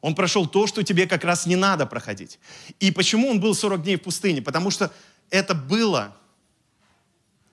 [0.00, 2.38] Он прошел то, что тебе как раз не надо проходить.
[2.78, 4.42] И почему он был 40 дней в пустыне?
[4.42, 4.92] Потому что
[5.30, 6.16] это было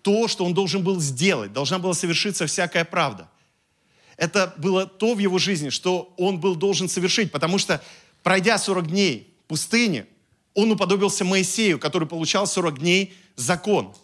[0.02, 1.52] то, что он должен был сделать.
[1.54, 3.28] Должна была совершиться всякая правда.
[4.18, 7.32] Это было то в его жизни, что он был должен совершить.
[7.32, 7.84] Потому что,
[8.22, 10.06] пройдя 40 дней в пустыне,
[10.54, 13.96] он уподобился Моисею, который получал 40 дней закон.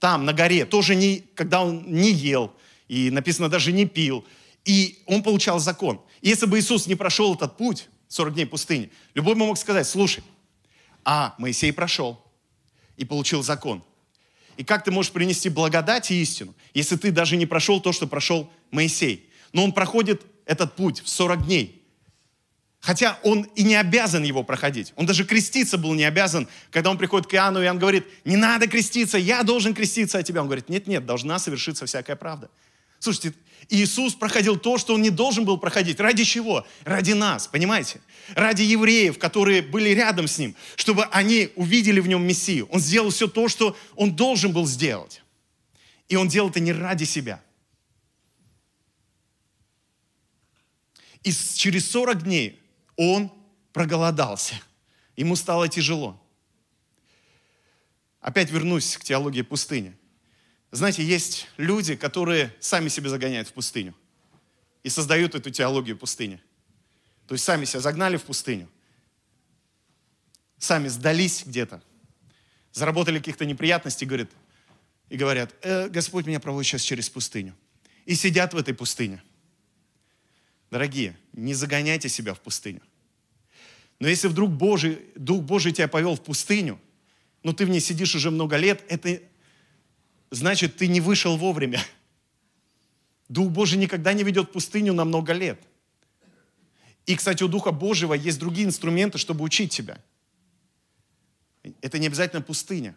[0.00, 2.52] Там, на горе, тоже не, когда он не ел,
[2.88, 4.24] и написано даже не пил,
[4.68, 5.98] и он получал закон.
[6.20, 9.88] И если бы Иисус не прошел этот путь, 40 дней пустыни, любой бы мог сказать,
[9.88, 10.22] слушай,
[11.06, 12.22] а Моисей прошел
[12.98, 13.82] и получил закон.
[14.58, 18.06] И как ты можешь принести благодать и истину, если ты даже не прошел то, что
[18.06, 19.30] прошел Моисей?
[19.54, 21.82] Но он проходит этот путь в 40 дней.
[22.80, 24.92] Хотя он и не обязан его проходить.
[24.96, 26.46] Он даже креститься был не обязан.
[26.70, 30.42] Когда он приходит к Иоанну, Иоанн говорит, не надо креститься, я должен креститься от тебя.
[30.42, 32.50] Он говорит, нет-нет, должна совершиться всякая правда.
[32.98, 33.34] Слушайте,
[33.68, 36.00] Иисус проходил то, что Он не должен был проходить.
[36.00, 36.66] Ради чего?
[36.84, 38.00] Ради нас, понимаете?
[38.34, 42.66] Ради евреев, которые были рядом с Ним, чтобы они увидели в Нем Мессию.
[42.70, 45.22] Он сделал все то, что Он должен был сделать.
[46.08, 47.42] И Он делал это не ради себя.
[51.22, 52.58] И через 40 дней
[52.96, 53.30] Он
[53.72, 54.54] проголодался.
[55.16, 56.18] Ему стало тяжело.
[58.20, 59.97] Опять вернусь к теологии пустыни.
[60.70, 63.94] Знаете, есть люди, которые сами себя загоняют в пустыню
[64.82, 66.40] и создают эту теологию пустыни.
[67.26, 68.68] То есть сами себя загнали в пустыню,
[70.58, 71.82] сами сдались где-то,
[72.72, 74.30] заработали каких-то неприятностей, говорят,
[75.08, 77.54] и говорят, э, Господь меня проводит сейчас через пустыню.
[78.04, 79.22] И сидят в этой пустыне.
[80.70, 82.82] Дорогие, не загоняйте себя в пустыню.
[84.00, 86.78] Но если вдруг Божий, Дух Божий тебя повел в пустыню,
[87.42, 89.20] но ты в ней сидишь уже много лет, это
[90.30, 91.80] значит, ты не вышел вовремя.
[93.28, 95.60] Дух Божий никогда не ведет пустыню на много лет.
[97.06, 99.98] И, кстати, у Духа Божьего есть другие инструменты, чтобы учить тебя.
[101.80, 102.94] Это не обязательно пустыня.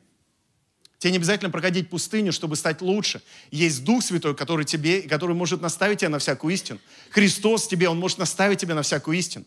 [0.97, 3.23] Тебе не обязательно проходить пустыню, чтобы стать лучше.
[3.49, 6.79] Есть Дух Святой, который тебе, который может наставить тебя на всякую истину.
[7.09, 9.45] Христос тебе, Он может наставить тебя на всякую истину.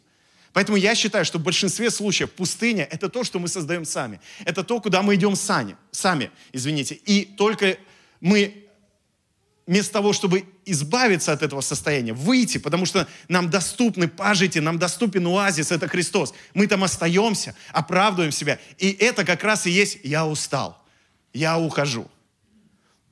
[0.55, 4.21] Поэтому я считаю, что в большинстве случаев пустыня– это то, что мы создаем сами.
[4.45, 6.95] Это то, куда мы идем сами, сами, извините.
[6.95, 7.77] И только
[8.21, 8.65] мы
[9.67, 15.27] вместо того, чтобы избавиться от этого состояния, выйти, потому что нам доступны пажити, нам доступен
[15.27, 16.33] оазис, это Христос.
[16.55, 18.61] Мы там остаемся, оправдываем себя.
[18.79, 20.81] И это как раз и есть «я устал,
[21.33, 22.09] я ухожу».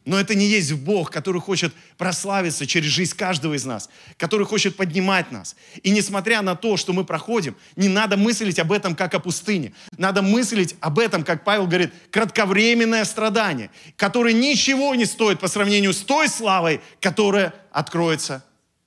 [0.05, 4.77] Но это не есть Бог, который хочет прославиться через жизнь каждого из нас, который хочет
[4.77, 5.55] поднимать нас.
[5.85, 9.73] И несмотря на то, что мы проходим, не надо мыслить об этом как о пустыне.
[9.97, 15.93] Надо мыслить об этом, как Павел говорит, кратковременное страдание, которое ничего не стоит по сравнению
[15.93, 18.45] с той славой, которая откроется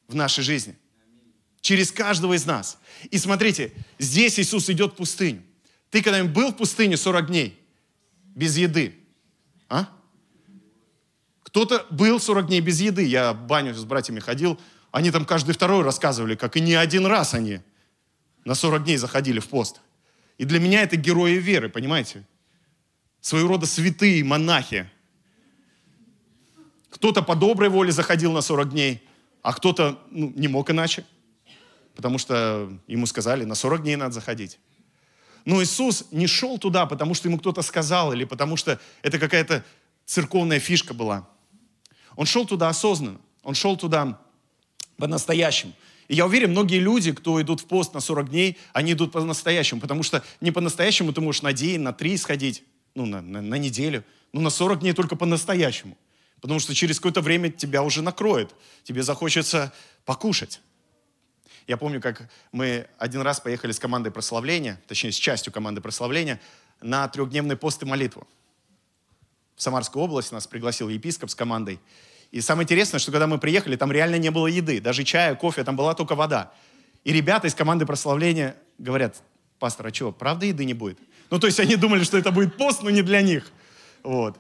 [0.10, 0.76] в нашей жизни.
[1.62, 2.78] Через каждого из нас.
[3.10, 5.44] И смотрите, здесь Иисус идет в пустыню.
[5.92, 7.58] Ты когда-нибудь был в пустыне 40 дней
[8.36, 8.96] без еды?
[9.70, 9.88] А?
[11.56, 13.06] Кто-то был 40 дней без еды.
[13.06, 14.60] Я в баню с братьями ходил.
[14.92, 17.62] Они там каждый второй рассказывали, как и не один раз они
[18.44, 19.80] на 40 дней заходили в пост.
[20.38, 22.28] И для меня это герои веры, понимаете?
[23.22, 24.92] Своего рода святые монахи.
[26.90, 29.02] Кто-то по доброй воле заходил на 40 дней,
[29.42, 31.06] а кто-то ну, не мог иначе.
[31.96, 34.60] Потому что ему сказали, на 40 дней надо заходить.
[35.46, 39.64] Но Иисус не шел туда, потому что ему кто-то сказал, или потому что это какая-то
[40.06, 41.30] церковная фишка была.
[42.16, 44.20] Он шел туда осознанно, он шел туда
[44.98, 45.74] по-настоящему.
[46.08, 49.82] И я уверен, многие люди, кто идут в пост на 40 дней, они идут по-настоящему,
[49.82, 53.56] потому что не по-настоящему ты можешь на день, на три сходить, ну, на, на, на
[53.56, 55.98] неделю, но на 40 дней только по-настоящему.
[56.42, 59.74] Потому что через какое-то время тебя уже накроет, тебе захочется
[60.06, 60.62] покушать.
[61.66, 66.40] Я помню, как мы один раз поехали с командой прославления, точнее, с частью команды прославления,
[66.82, 68.28] на трехдневный пост и молитву
[69.56, 71.80] в Самарскую область, нас пригласил епископ с командой.
[72.32, 75.64] И самое интересное, что когда мы приехали, там реально не было еды, даже чая, кофе,
[75.64, 76.52] там была только вода.
[77.04, 79.22] И ребята из команды прославления говорят,
[79.60, 81.00] пастор, а что, правда еды не будет?
[81.30, 83.52] Ну, то есть они думали, что это будет пост, но не для них.
[84.04, 84.38] Вот.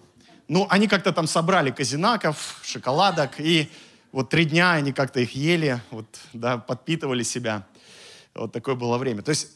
[0.47, 3.69] Ну, они как-то там собрали казинаков, шоколадок, и
[4.11, 7.65] вот три дня они как-то их ели, вот, да, подпитывали себя.
[8.33, 9.21] Вот такое было время.
[9.21, 9.51] То есть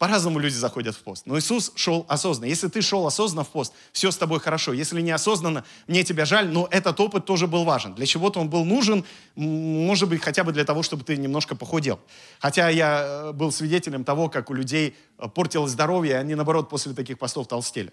[0.00, 1.26] по-разному люди заходят в пост.
[1.26, 2.48] Но Иисус шел осознанно.
[2.48, 4.72] Если ты шел осознанно в пост, все с тобой хорошо.
[4.72, 7.94] Если неосознанно, мне тебя жаль, но этот опыт тоже был важен.
[7.94, 9.04] Для чего-то он был нужен,
[9.36, 12.00] может быть, хотя бы для того, чтобы ты немножко похудел.
[12.38, 16.70] Хотя я э, был свидетелем того, как у людей э, портилось здоровье, и они, наоборот,
[16.70, 17.92] после таких постов толстели.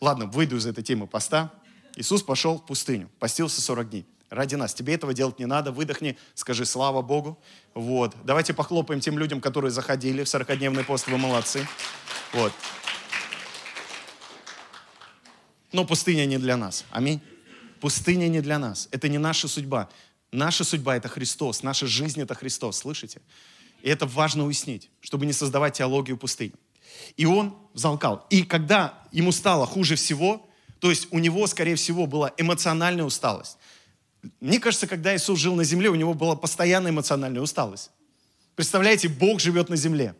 [0.00, 1.52] Ладно, выйду из этой темы поста.
[1.94, 4.72] Иисус пошел в пустыню, постился 40 дней ради нас.
[4.72, 5.72] Тебе этого делать не надо.
[5.72, 7.38] Выдохни, скажи слава Богу.
[7.74, 8.14] Вот.
[8.24, 11.08] Давайте похлопаем тем людям, которые заходили в 40-дневный пост.
[11.08, 11.66] Вы молодцы.
[12.32, 12.52] Вот.
[15.72, 16.84] Но пустыня не для нас.
[16.90, 17.20] Аминь.
[17.80, 18.88] Пустыня не для нас.
[18.90, 19.88] Это не наша судьба.
[20.32, 21.62] Наша судьба– это Христос.
[21.62, 22.78] Наша жизнь– это Христос.
[22.78, 23.20] Слышите?
[23.82, 26.54] И это важно уяснить, чтобы не создавать теологию пустыни.
[27.16, 28.26] И он взалкал.
[28.30, 30.46] И когда ему стало хуже всего,
[30.78, 33.58] то есть у него, скорее всего, была эмоциональная усталость.
[34.40, 37.90] Мне кажется, когда Иисус жил на земле, у него была постоянная эмоциональная усталость.
[38.54, 40.14] Представляете, Бог живет на земле.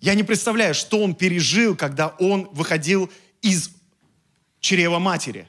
[0.00, 3.10] Я не представляю, что он пережил, когда он выходил
[3.42, 3.70] из
[4.60, 5.48] чрева матери.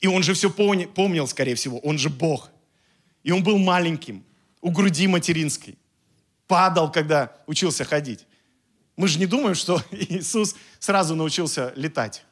[0.00, 2.50] И он же все помнил, скорее всего, он же Бог.
[3.22, 4.24] И он был маленьким,
[4.60, 5.78] у груди материнской.
[6.46, 8.26] Падал, когда учился ходить.
[8.96, 12.24] Мы же не думаем, что Иисус сразу научился летать,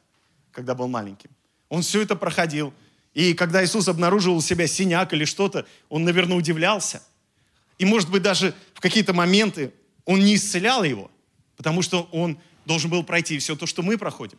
[0.51, 1.29] когда был маленьким.
[1.69, 2.73] Он все это проходил–
[3.15, 7.01] и когда Иисус обнаружил у себя синяк или что-то, он, наверное, удивлялся.
[7.79, 9.73] И, может быть, даже в какие-то моменты
[10.03, 11.09] он не исцелял его,
[11.55, 14.37] потому что он должен был пройти все то, что мы проходим.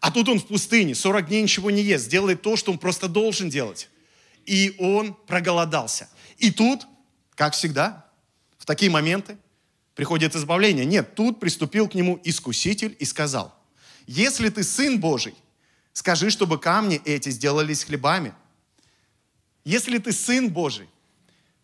[0.00, 3.08] А тут он в пустыне, 40 дней ничего не ест, делает то, что он просто
[3.08, 3.90] должен делать.
[4.46, 6.08] И он проголодался.
[6.38, 6.86] И тут,
[7.34, 8.06] как всегда,
[8.58, 9.38] в такие моменты
[9.96, 10.84] приходит избавление.
[10.84, 13.52] Нет, тут приступил к нему искуситель и сказал,
[14.06, 15.34] если ты сын Божий,
[15.94, 18.34] Скажи, чтобы камни эти сделались хлебами.
[19.62, 20.90] Если ты сын Божий,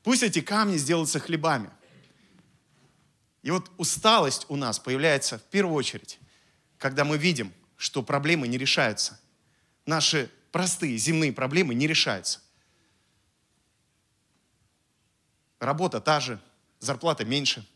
[0.05, 1.69] пусть эти камни сделаются хлебами.
[3.43, 6.21] И вот усталость у нас появляется в первую очередь,
[6.79, 9.21] когда мы видим, что проблемы не решаются.
[9.85, 12.41] Наши простые земные проблемы не решаются.
[15.59, 16.41] Работа та же,
[16.79, 17.67] зарплата меньше,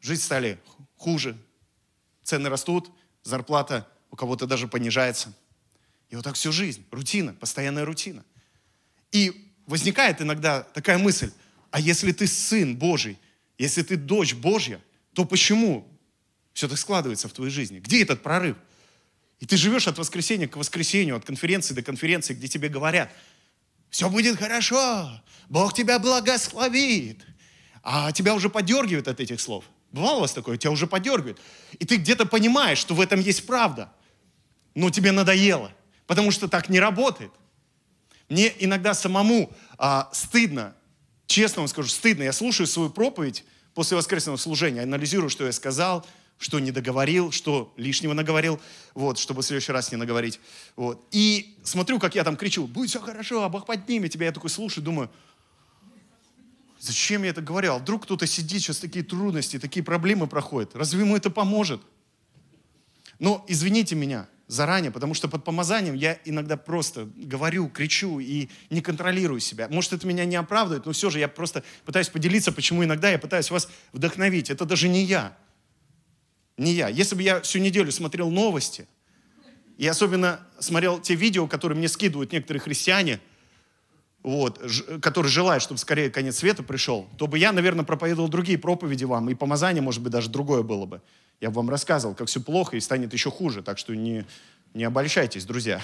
[0.00, 0.60] жить стали
[0.96, 1.36] хуже,
[2.22, 2.92] цены растут,
[3.24, 5.34] зарплата у кого-то даже понижается–
[6.08, 6.84] и вот так всю жизнь.
[6.90, 8.24] Рутина, постоянная рутина.
[9.12, 11.30] И возникает иногда такая мысль,
[11.70, 13.18] а если ты сын Божий,
[13.58, 14.80] если ты дочь Божья,
[15.12, 15.86] то почему
[16.54, 17.78] все так складывается в твоей жизни?
[17.78, 18.56] Где этот прорыв?
[19.40, 23.12] И ты живешь от воскресенья к воскресенью, от конференции до конференции, где тебе говорят,
[23.90, 27.24] все будет хорошо, Бог тебя благословит.
[27.82, 29.64] А тебя уже подергивает от этих слов.
[29.92, 30.58] Бывало у вас такое?
[30.58, 31.38] Тебя уже подергивает.
[31.78, 33.92] И ты где-то понимаешь, что в этом есть правда.
[34.74, 35.72] Но тебе надоело
[36.08, 37.30] потому что так не работает.
[38.28, 40.74] Мне иногда самому а, стыдно,
[41.26, 42.24] честно вам скажу, стыдно.
[42.24, 43.44] Я слушаю свою проповедь
[43.74, 46.04] после воскресного служения, анализирую, что я сказал,
[46.38, 48.58] что не договорил, что лишнего наговорил,
[48.94, 50.40] вот, чтобы в следующий раз не наговорить.
[50.76, 51.06] Вот.
[51.10, 54.26] И смотрю, как я там кричу, будет все хорошо, а Бог поднимет тебя.
[54.26, 55.10] Я такой слушаю, думаю,
[56.80, 57.74] зачем я это говорил?
[57.74, 60.74] А вдруг кто-то сидит, сейчас такие трудности, такие проблемы проходят.
[60.74, 61.82] Разве ему это поможет?
[63.18, 68.80] Но извините меня, заранее, потому что под помазанием я иногда просто говорю, кричу и не
[68.80, 69.68] контролирую себя.
[69.68, 73.18] Может, это меня не оправдывает, но все же я просто пытаюсь поделиться, почему иногда я
[73.18, 74.50] пытаюсь вас вдохновить.
[74.50, 75.36] Это даже не я.
[76.56, 76.88] Не я.
[76.88, 78.88] Если бы я всю неделю смотрел новости,
[79.76, 83.20] и особенно смотрел те видео, которые мне скидывают некоторые христиане,
[84.24, 84.60] вот,
[85.00, 89.30] которые желают, чтобы скорее конец света пришел, то бы я, наверное, проповедовал другие проповеди вам,
[89.30, 91.00] и помазание, может быть, даже другое было бы.
[91.40, 94.24] Я вам рассказывал, как все плохо и станет еще хуже, так что не,
[94.74, 95.80] не обольщайтесь, друзья.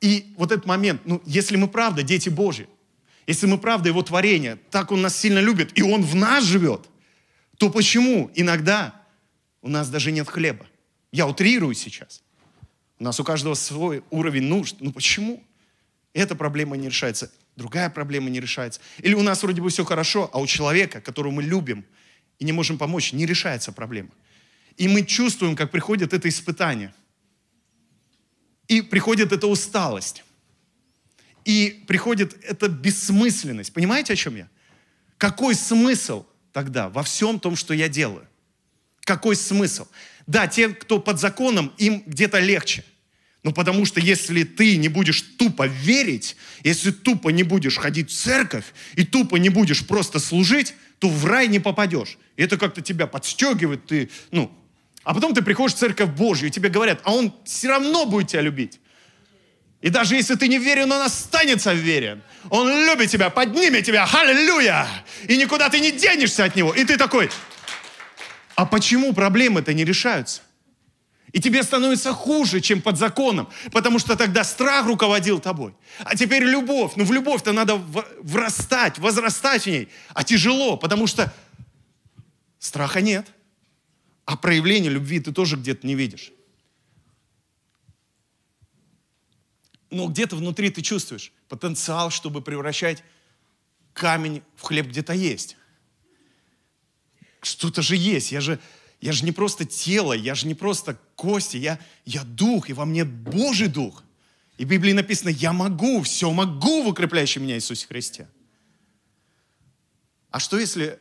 [0.00, 2.68] И вот этот момент, ну, если мы правда дети Божьи,
[3.26, 6.88] если мы правда Его творение, так Он нас сильно любит, и Он в нас живет,
[7.58, 9.00] то почему иногда
[9.60, 10.66] у нас даже нет хлеба?
[11.12, 12.22] Я утрирую сейчас.
[12.98, 14.76] У нас у каждого свой уровень нужд.
[14.80, 15.44] Ну почему?
[16.14, 18.80] Эта проблема не решается, другая проблема не решается.
[18.98, 21.84] Или у нас вроде бы все хорошо, а у человека, которого мы любим–
[22.42, 24.10] и не можем помочь, не решается проблема.
[24.76, 26.92] И мы чувствуем, как приходит это испытание.
[28.66, 30.24] И приходит эта усталость.
[31.44, 33.72] И приходит эта бессмысленность.
[33.72, 34.48] Понимаете, о чем я?
[35.18, 38.26] Какой смысл тогда во всем том, что я делаю?
[39.02, 39.86] Какой смысл?
[40.26, 42.84] Да, те, кто под законом, им где-то легче.
[43.42, 48.14] Ну, потому что если ты не будешь тупо верить, если тупо не будешь ходить в
[48.14, 52.18] церковь и тупо не будешь просто служить, то в рай не попадешь.
[52.36, 54.56] И это как-то тебя подстегивает, ты, ну,
[55.02, 58.28] а потом ты приходишь в церковь Божью, и тебе говорят, а он все равно будет
[58.28, 58.78] тебя любить.
[59.80, 62.22] И даже если ты не верен, он останется верен.
[62.50, 64.86] Он любит тебя, поднимет тебя, аллилуйя!
[65.26, 66.72] И никуда ты не денешься от него.
[66.72, 67.28] И ты такой,
[68.54, 70.42] а почему проблемы-то не решаются?
[71.32, 75.74] И тебе становится хуже, чем под законом, потому что тогда страх руководил тобой.
[76.00, 76.92] А теперь любовь.
[76.96, 79.88] Ну в любовь-то надо врастать, возрастать в ней.
[80.10, 81.32] А тяжело, потому что
[82.58, 83.26] страха нет.
[84.26, 86.32] А проявление любви ты тоже где-то не видишь.
[89.90, 93.02] Но где-то внутри ты чувствуешь потенциал, чтобы превращать
[93.94, 95.56] камень в хлеб где-то есть.
[97.40, 98.32] Что-то же есть.
[98.32, 98.58] Я же,
[99.02, 102.84] я же не просто тело, я же не просто кости, я, я дух, и во
[102.84, 104.04] мне Божий дух.
[104.58, 108.28] И в Библии написано, я могу, все могу в укрепляющем меня Иисусе Христе.
[110.30, 111.00] А что если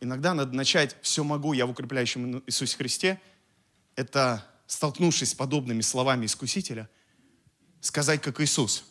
[0.00, 3.20] иногда надо начать «все могу, я в укрепляющем Иисусе Христе»,
[3.94, 6.90] это, столкнувшись с подобными словами Искусителя,
[7.80, 8.84] сказать, как Иисус.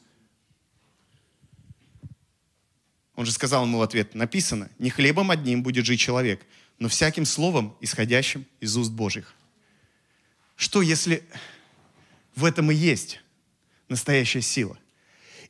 [3.15, 6.45] Он же сказал ему в ответ, написано, «Не хлебом одним будет жить человек,
[6.79, 9.33] но всяким словом, исходящим из уст Божьих».
[10.55, 11.23] Что, если
[12.35, 13.21] в этом и есть
[13.89, 14.77] настоящая сила?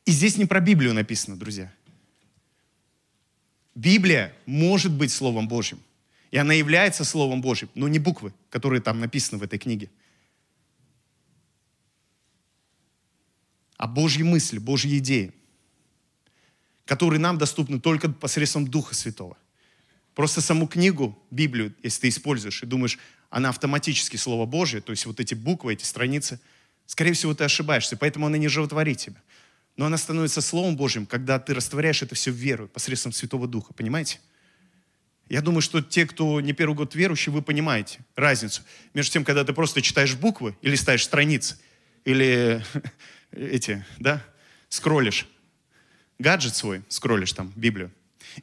[0.04, 1.72] И здесь не про Библию написано, друзья.
[3.74, 5.80] Библия может быть Словом Божьим.
[6.30, 9.90] И она является Словом Божьим, но не буквы, которые там написаны в этой книге.
[13.76, 15.32] А Божьи мысли, Божьи идеи,
[16.84, 19.36] которые нам доступны только посредством Духа Святого.
[20.16, 22.98] Просто саму книгу, Библию, если ты используешь и думаешь,
[23.28, 26.40] она автоматически Слово Божье, то есть вот эти буквы, эти страницы,
[26.86, 29.22] скорее всего, ты ошибаешься, поэтому она не животворит тебя.
[29.76, 33.74] Но она становится Словом Божьим, когда ты растворяешь это все в веру, посредством Святого Духа,
[33.74, 34.18] понимаете?
[35.28, 38.62] Я думаю, что те, кто не первый год верующий, вы понимаете разницу
[38.94, 41.58] между тем, когда ты просто читаешь буквы или листаешь страницы,
[42.06, 42.64] или
[43.32, 44.24] эти, да,
[44.70, 45.26] скроллишь
[46.18, 47.92] гаджет свой, скроллишь там Библию,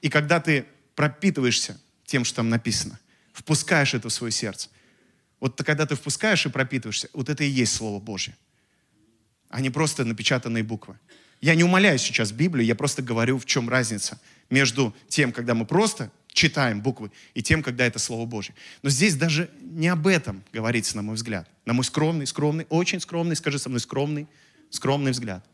[0.02, 3.00] и когда ты пропитываешься тем, что там написано,
[3.34, 4.70] впускаешь это в свое сердце.
[5.40, 8.36] Вот когда ты впускаешь и пропитываешься, вот это и есть Слово Божье,
[9.50, 10.98] а не просто напечатанные буквы.
[11.42, 14.20] Я не умоляю сейчас Библию, я просто говорю, в чем разница
[14.50, 18.56] между тем, когда мы просто читаем буквы, и тем, когда это Слово Божье.
[18.82, 21.48] Но здесь даже не об этом говорится, на мой взгляд.
[21.66, 24.28] На мой скромный, скромный, очень скромный, скажи со мной, скромный,
[24.70, 25.46] скромный взгляд.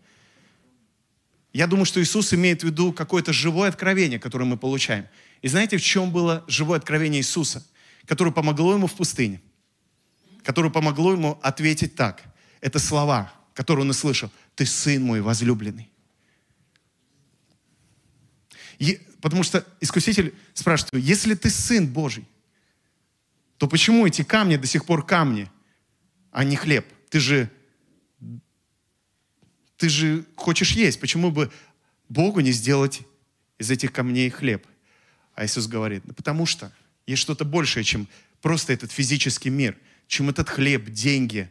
[1.51, 5.07] Я думаю, что Иисус имеет в виду какое-то живое откровение, которое мы получаем.
[5.41, 7.65] И знаете, в чем было живое откровение Иисуса,
[8.05, 9.41] которое помогло ему в пустыне?
[10.43, 12.23] Которое помогло ему ответить так.
[12.61, 14.31] Это слова, которые он услышал.
[14.55, 15.89] «Ты сын мой возлюбленный».
[18.79, 22.25] И, потому что Искуситель спрашивает, если ты сын Божий,
[23.57, 25.51] то почему эти камни до сих пор камни,
[26.31, 26.85] а не хлеб?
[27.09, 27.49] Ты же,
[29.75, 30.99] ты же хочешь есть.
[31.01, 31.51] Почему бы
[32.07, 33.01] Богу не сделать
[33.57, 34.65] из этих камней хлеб?
[35.39, 36.69] А Иисус говорит, ну, потому что
[37.07, 38.09] есть что-то большее, чем
[38.41, 41.49] просто этот физический мир, чем этот хлеб, деньги,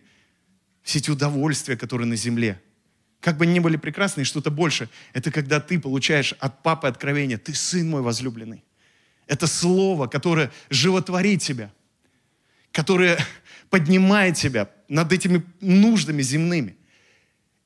[0.82, 2.60] все эти удовольствия, которые на земле.
[3.20, 4.90] Как бы ни были прекрасны, что-то больше.
[5.14, 8.62] Это когда ты получаешь от папы откровение, ты сын мой возлюбленный.
[9.26, 11.72] Это слово, которое животворит тебя,
[12.72, 13.18] которое
[13.70, 16.76] поднимает тебя над этими нуждами земными.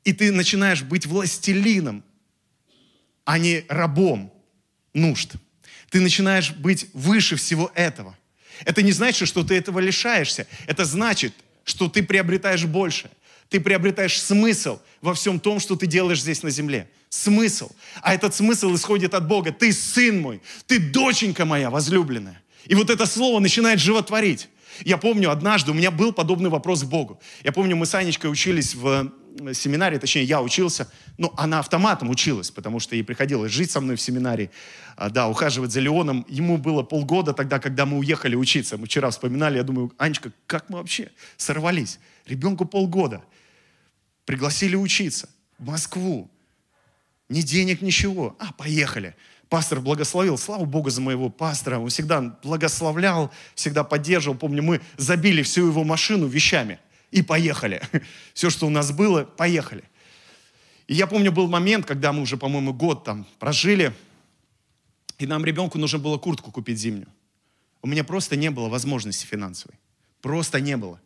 [0.05, 2.05] И ты начинаешь быть властелином,
[3.25, 4.33] а не рабом
[4.95, 5.35] нужд.
[5.93, 8.17] Ты начинаешь быть выше всего этого.
[8.65, 10.47] Это не значит, что ты этого лишаешься.
[10.67, 11.35] Это значит,
[11.65, 13.11] что ты приобретаешь больше.
[13.51, 16.89] Ты приобретаешь смысл во всем том, что ты делаешь здесь на земле.
[17.11, 17.71] Смысл.
[18.01, 19.53] А этот смысл исходит от Бога.
[19.53, 22.41] Ты сын мой, ты доченька моя возлюбленная.
[22.65, 24.49] И вот это слово начинает животворить.
[24.87, 27.21] Я помню, однажды у меня был подобный вопрос к Богу.
[27.45, 29.13] Я помню, мы с Анечкой учились в
[29.55, 33.97] семинаре, точнее, я учился, ну, она автоматом училась, потому что ей приходилось жить со мной
[33.97, 34.51] в семинарии,
[34.97, 36.25] а, да, ухаживать за Леоном.
[36.29, 38.77] Ему было полгода тогда, когда мы уехали учиться.
[38.77, 41.99] Мы вчера вспоминали, я думаю, Анечка, как мы вообще сорвались?
[42.27, 43.23] Ребенку полгода.
[44.25, 45.29] Пригласили учиться
[45.59, 46.31] в Москву.
[47.29, 48.37] Ни денег, ничего.
[48.39, 49.17] А, поехали.
[49.49, 50.39] Пастор благословил.
[50.39, 51.79] Слава Богу за моего пастора.
[51.79, 54.37] Он всегда благословлял, всегда поддерживал.
[54.37, 56.79] Помню, мы забили всю его машину вещами–
[57.13, 57.81] и поехали.
[58.35, 59.85] Все, что у нас было, поехали.
[60.89, 63.95] И я помню, был момент, когда мы уже, по-моему, год там прожили,
[65.19, 67.07] и нам ребенку нужно было куртку купить зимнюю.
[67.83, 69.77] У меня просто не было возможности финансовой.
[70.21, 71.01] Просто не было.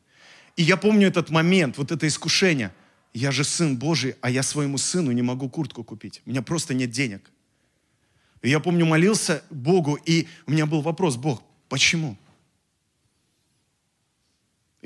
[0.57, 2.73] И я помню этот момент, вот это искушение.
[3.13, 6.23] Я же сын Божий, а я своему сыну не могу куртку купить.
[6.27, 7.31] У меня просто нет денег.
[8.43, 12.17] И я помню, молился Богу, и у меня был вопрос, Бог, почему?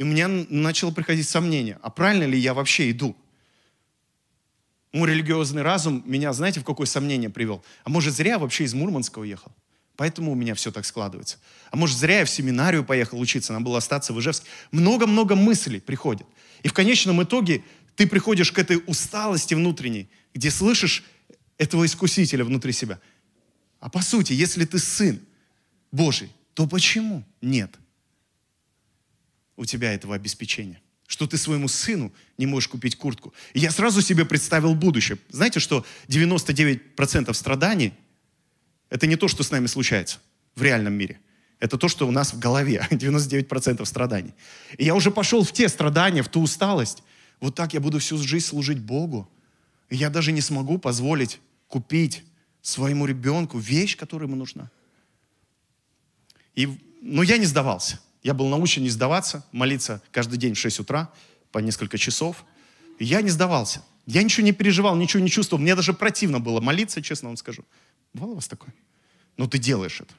[0.00, 3.14] И меня начало приходить сомнение, а правильно ли я вообще иду?
[4.92, 7.62] Мой религиозный разум меня, знаете, в какое сомнение привел?
[7.84, 9.52] А может, зря я вообще из Мурманска уехал?
[9.96, 11.36] Поэтому у меня все так складывается.
[11.70, 14.46] А может, зря я в семинарию поехал учиться, нам было остаться в Ижевске.
[14.70, 16.26] Много-много мыслей приходит.
[16.62, 17.62] И в конечном итоге
[17.94, 21.04] ты приходишь к этой усталости внутренней, где слышишь
[21.58, 23.00] этого искусителя внутри себя.
[23.80, 25.20] А по сути, если ты сын
[25.92, 27.76] Божий, то почему нет
[29.60, 30.80] у тебя этого обеспечения?
[31.06, 33.34] Что ты своему сыну не можешь купить куртку.
[33.52, 35.18] И я сразу себе представил будущее.
[35.28, 37.92] Знаете, что 99% страданий–
[38.90, 40.18] это не то, что с нами случается
[40.54, 41.20] в реальном мире.
[41.58, 44.32] Это то, что у нас в голове, 99% страданий.
[44.78, 47.02] И я уже пошел в те страдания, в ту усталость.
[47.38, 49.28] Вот так я буду всю жизнь служить Богу.
[49.90, 51.38] И я даже не смогу позволить
[51.68, 52.22] купить
[52.62, 54.70] своему ребенку вещь, которая ему нужна.
[56.54, 56.66] И,
[57.02, 58.00] но я не сдавался.
[58.22, 61.10] Я был научен не сдаваться, молиться каждый день в 6 утра
[61.52, 62.44] по несколько часов.
[62.98, 63.82] Я не сдавался.
[64.06, 65.62] Я ничего не переживал, ничего не чувствовал.
[65.62, 67.64] Мне даже противно было молиться, честно вам скажу.
[68.12, 68.74] Бывало у вас такое?
[69.36, 70.12] Но ты делаешь это.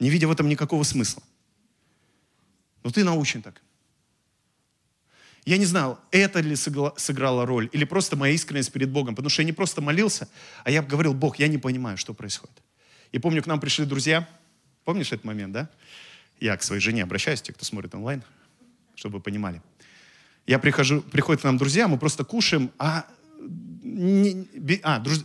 [0.00, 1.22] Не видя в этом никакого смысла.
[2.82, 3.60] Но ты научен так.
[5.44, 9.42] Я не знал, это ли сыграло роль, или просто моя искренность перед Богом, потому что
[9.42, 10.28] я не просто молился,
[10.64, 12.62] а я говорил, Бог, я не понимаю, что происходит.
[13.12, 14.28] И помню, к нам пришли друзья,
[14.84, 15.70] помнишь этот момент, да?
[16.40, 18.22] Я к своей жене обращаюсь, те, кто смотрит онлайн,
[18.94, 19.62] чтобы вы понимали.
[20.46, 23.06] Я прихожу, приходят к нам друзья, мы просто кушаем, а
[23.82, 24.46] не,
[24.82, 25.24] а, друз,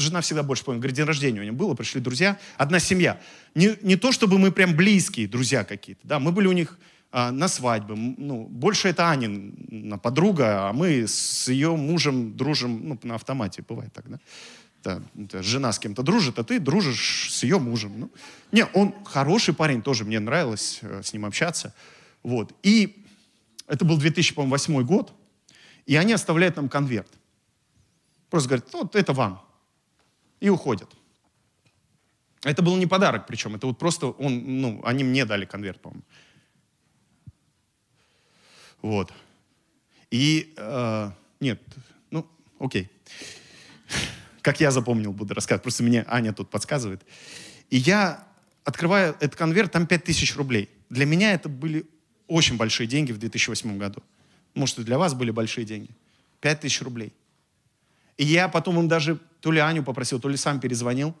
[0.00, 3.20] жена всегда больше помнит, говорит, день рождения у нее было, пришли друзья, одна семья.
[3.54, 6.78] Не, не то, чтобы мы прям близкие друзья какие-то, да, мы были у них
[7.10, 7.94] а, на свадьбе.
[7.94, 13.92] Ну, больше это Анина подруга, а мы с ее мужем дружим, ну, на автомате бывает
[13.92, 14.18] так, да?
[14.82, 18.00] Да, жена с кем-то дружит, а ты дружишь с ее мужем.
[18.00, 18.10] Ну,
[18.50, 21.72] не, он хороший парень, тоже мне нравилось э, с ним общаться.
[22.24, 22.52] Вот.
[22.64, 23.06] И
[23.68, 25.12] это был 2008 год,
[25.86, 27.10] и они оставляют нам конверт.
[28.28, 29.40] Просто говорят, вот это вам.
[30.40, 30.90] И уходят.
[32.42, 36.02] Это был не подарок причем, это вот просто он, ну, они мне дали конверт, по-моему.
[38.80, 39.12] Вот.
[40.10, 41.62] И, э, нет,
[42.10, 42.26] ну,
[42.58, 42.90] окей.
[44.42, 45.62] Как я запомнил, буду рассказывать.
[45.62, 47.02] Просто мне Аня тут подсказывает.
[47.70, 48.26] И я
[48.64, 50.68] открываю этот конверт, там 5000 рублей.
[50.90, 51.86] Для меня это были
[52.26, 54.02] очень большие деньги в 2008 году.
[54.54, 55.90] Может, и для вас были большие деньги.
[56.40, 57.12] 5000 рублей.
[58.18, 61.16] И я потом им даже то ли Аню попросил, то ли сам перезвонил,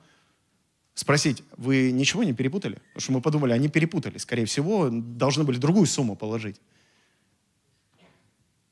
[0.94, 2.74] спросить, вы ничего не перепутали?
[2.74, 4.18] Потому что мы подумали, они перепутали.
[4.18, 6.60] Скорее всего, должны были другую сумму положить.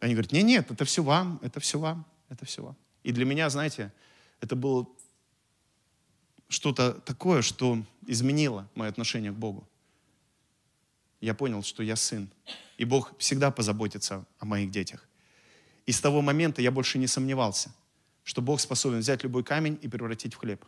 [0.01, 2.77] Они говорят, нет, нет, это все вам, это все вам, это все вам.
[3.03, 3.93] И для меня, знаете,
[4.41, 4.86] это было
[6.49, 9.66] что-то такое, что изменило мое отношение к Богу.
[11.20, 12.30] Я понял, что я сын,
[12.78, 15.07] и Бог всегда позаботится о моих детях.
[15.86, 17.72] И с того момента я больше не сомневался,
[18.24, 20.64] что Бог способен взять любой камень и превратить в хлеб.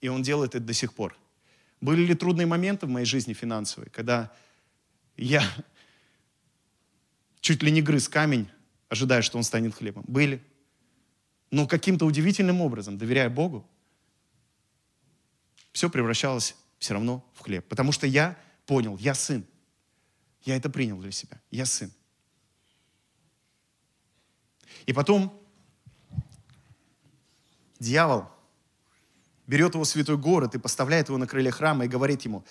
[0.00, 1.16] И Он делает это до сих пор.
[1.80, 4.32] Были ли трудные моменты в моей жизни финансовой, когда
[5.16, 5.42] я
[7.40, 8.48] чуть ли не грыз камень,
[8.88, 10.04] ожидая, что он станет хлебом.
[10.06, 10.42] Были.
[11.54, 13.64] Но каким-то удивительным образом, доверяя Богу,
[15.70, 17.64] все превращалось все равно в хлеб.
[17.68, 18.36] Потому что я
[18.66, 19.46] понял, я сын.
[20.42, 21.40] Я это принял для себя.
[21.52, 21.92] Я сын.
[24.86, 25.40] И потом
[27.78, 28.26] дьявол
[29.46, 32.44] берет его в святой город и поставляет его на крылья храма и говорит ему,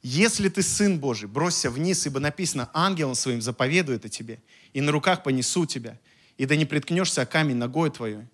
[0.00, 4.40] если ты сын Божий, бросься вниз, ибо написано, ангелом своим заповедует о тебе,
[4.72, 6.00] и на руках понесу тебя,
[6.38, 8.24] и да не приткнешься о камень ногой твоей.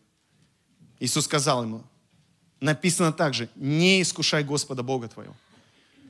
[1.03, 1.83] Иисус сказал ему,
[2.61, 5.35] написано также, не искушай Господа Бога твоего.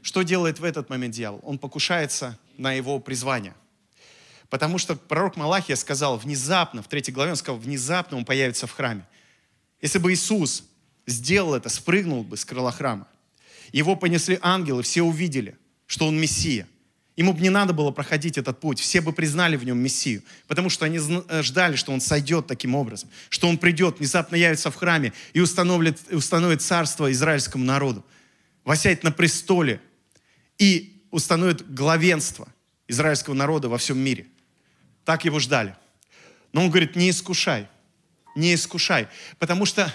[0.02, 1.40] Что делает в этот момент дьявол?
[1.44, 3.54] Он покушается на его призвание.
[4.50, 8.72] Потому что пророк Малахия сказал внезапно, в третьей главе он сказал, внезапно он появится в
[8.72, 9.06] храме.
[9.80, 10.64] Если бы Иисус
[11.06, 13.08] сделал это, спрыгнул бы с крыла храма,
[13.72, 16.68] его понесли ангелы, все увидели, что он Мессия.
[17.16, 18.80] Ему бы не надо было проходить этот путь.
[18.80, 20.22] Все бы признали в нем Мессию.
[20.48, 23.10] Потому что они э, ждали, что он сойдет таким образом.
[23.28, 28.04] Что он придет, внезапно явится в храме и установит, установит царство израильскому народу.
[28.64, 29.80] Восядет на престоле
[30.56, 32.48] и установит главенство
[32.88, 34.26] израильского народа во всем мире.
[35.04, 35.76] Так его ждали.
[36.52, 37.66] Но он говорит, не искушай,
[38.36, 39.08] не искушай.
[39.38, 39.92] Потому что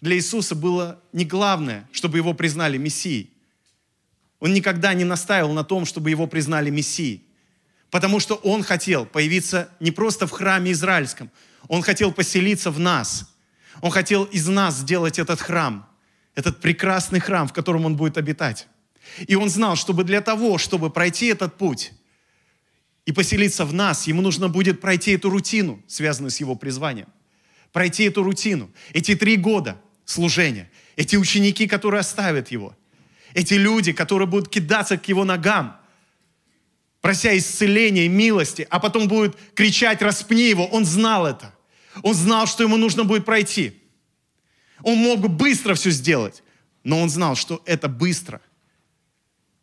[0.00, 3.35] для Иисуса было не главное, чтобы его признали Мессией.
[4.46, 7.24] Он никогда не настаивал на том, чтобы его признали Мессией.
[7.90, 11.32] Потому что он хотел появиться не просто в храме израильском,
[11.66, 13.34] он хотел поселиться в нас.
[13.80, 15.90] Он хотел из нас сделать этот храм,
[16.36, 18.68] этот прекрасный храм, в котором он будет обитать.
[19.26, 21.90] И он знал, чтобы для того, чтобы пройти этот путь
[23.04, 27.08] и поселиться в нас, ему нужно будет пройти эту рутину, связанную с его призванием.
[27.72, 28.70] Пройти эту рутину.
[28.92, 30.70] Эти три года служения.
[30.94, 32.76] Эти ученики, которые оставят его.
[33.36, 35.78] Эти люди, которые будут кидаться к его ногам,
[37.02, 40.66] прося исцеления и милости, а потом будут кричать «распни его».
[40.66, 41.54] Он знал это.
[42.02, 43.78] Он знал, что ему нужно будет пройти.
[44.82, 46.42] Он мог бы быстро все сделать,
[46.82, 48.40] но он знал, что это быстро.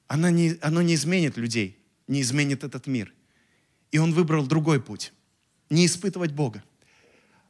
[0.05, 3.11] Оно не, оно не изменит людей, не изменит этот мир.
[3.91, 5.13] И он выбрал другой путь.
[5.71, 6.63] Не испытывать Бога,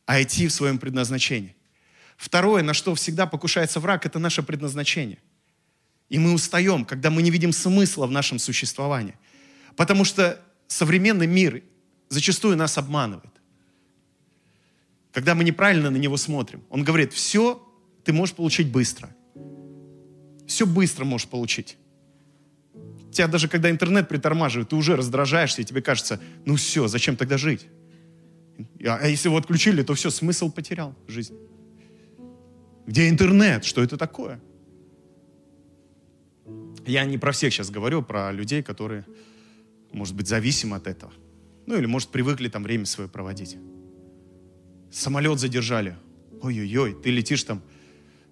[0.06, 1.54] а идти в своем предназначении.
[2.16, 5.20] Второе, на что всегда покушается враг, это наше предназначение.
[6.14, 9.16] И мы устаем, когда мы не видим смысла в нашем существовании.
[9.76, 11.64] Потому что современный мир
[12.10, 13.34] зачастую нас обманывает
[15.14, 16.64] когда мы неправильно на него смотрим.
[16.70, 17.62] Он говорит, все
[18.04, 19.10] ты можешь получить быстро.
[20.48, 21.78] Все быстро можешь получить.
[23.12, 27.38] Тебя даже когда интернет притормаживает, ты уже раздражаешься, и тебе кажется, ну все, зачем тогда
[27.38, 27.68] жить?
[28.84, 31.38] А если его отключили, то все, смысл потерял жизнь.
[32.88, 33.64] Где интернет?
[33.64, 34.42] Что это такое?
[36.86, 39.06] Я не про всех сейчас говорю, про людей, которые,
[39.92, 41.14] может быть, зависимы от этого.
[41.66, 43.58] Ну или, может, привыкли там время свое проводить
[44.94, 45.98] самолет задержали.
[46.42, 47.62] Ой-ой-ой, ты летишь там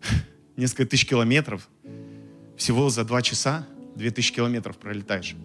[0.56, 1.68] несколько тысяч километров,
[2.56, 5.36] всего за два часа две тысячи километров пролетаешь.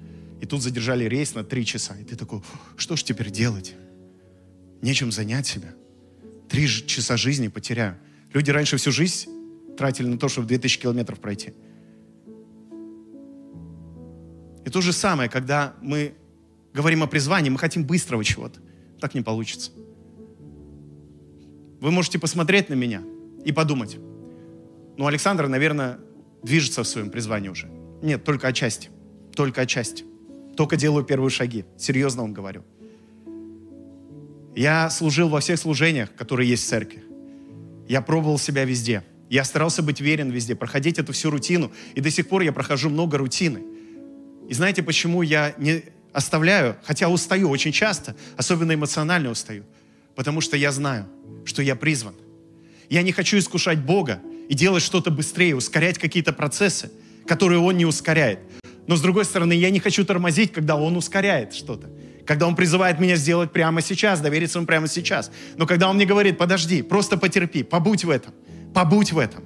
[0.40, 1.96] И тут задержали рейс на три часа.
[1.96, 2.42] И ты такой,
[2.76, 3.74] что ж теперь делать?
[4.82, 5.74] Нечем занять себя.
[6.48, 7.96] Три часа жизни потеряю.
[8.34, 9.30] Люди раньше всю жизнь
[9.78, 11.54] тратили на то, чтобы 2000 километров пройти.
[14.66, 16.14] И то же самое, когда мы
[16.74, 18.58] говорим о призвании, мы хотим быстрого чего-то.
[19.00, 19.70] Так не получится.
[21.80, 23.00] Вы можете посмотреть на меня
[23.44, 23.96] и подумать,
[24.96, 25.98] ну, Александр, наверное,
[26.42, 27.68] движется в своем призвании уже.
[28.02, 28.90] Нет, только отчасти.
[29.36, 30.04] Только отчасти.
[30.56, 31.64] Только делаю первые шаги.
[31.78, 32.64] Серьезно вам говорю.
[34.56, 37.04] Я служил во всех служениях, которые есть в церкви.
[37.88, 39.04] Я пробовал себя везде.
[39.30, 41.70] Я старался быть верен везде, проходить эту всю рутину.
[41.94, 43.76] И до сих пор я прохожу много рутины.
[44.49, 45.82] И знаете, почему я не
[46.12, 49.64] оставляю, хотя устаю очень часто, особенно эмоционально устаю?
[50.14, 51.07] Потому что я знаю,
[51.44, 52.14] что я призван.
[52.88, 56.90] Я не хочу искушать Бога и делать что-то быстрее, ускорять какие-то процессы,
[57.26, 58.38] которые Он не ускоряет.
[58.86, 61.88] Но с другой стороны, я не хочу тормозить, когда Он ускоряет что-то.
[62.24, 65.30] Когда Он призывает меня сделать прямо сейчас, довериться Ему прямо сейчас.
[65.57, 68.32] Но когда Он мне говорит, подожди, просто потерпи, побудь в этом,
[68.74, 69.44] побудь в этом.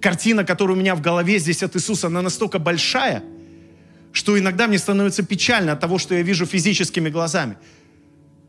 [0.00, 3.22] Картина, которая у меня в голове здесь от Иисуса, она настолько большая,
[4.16, 7.58] что иногда мне становится печально от того, что я вижу физическими глазами.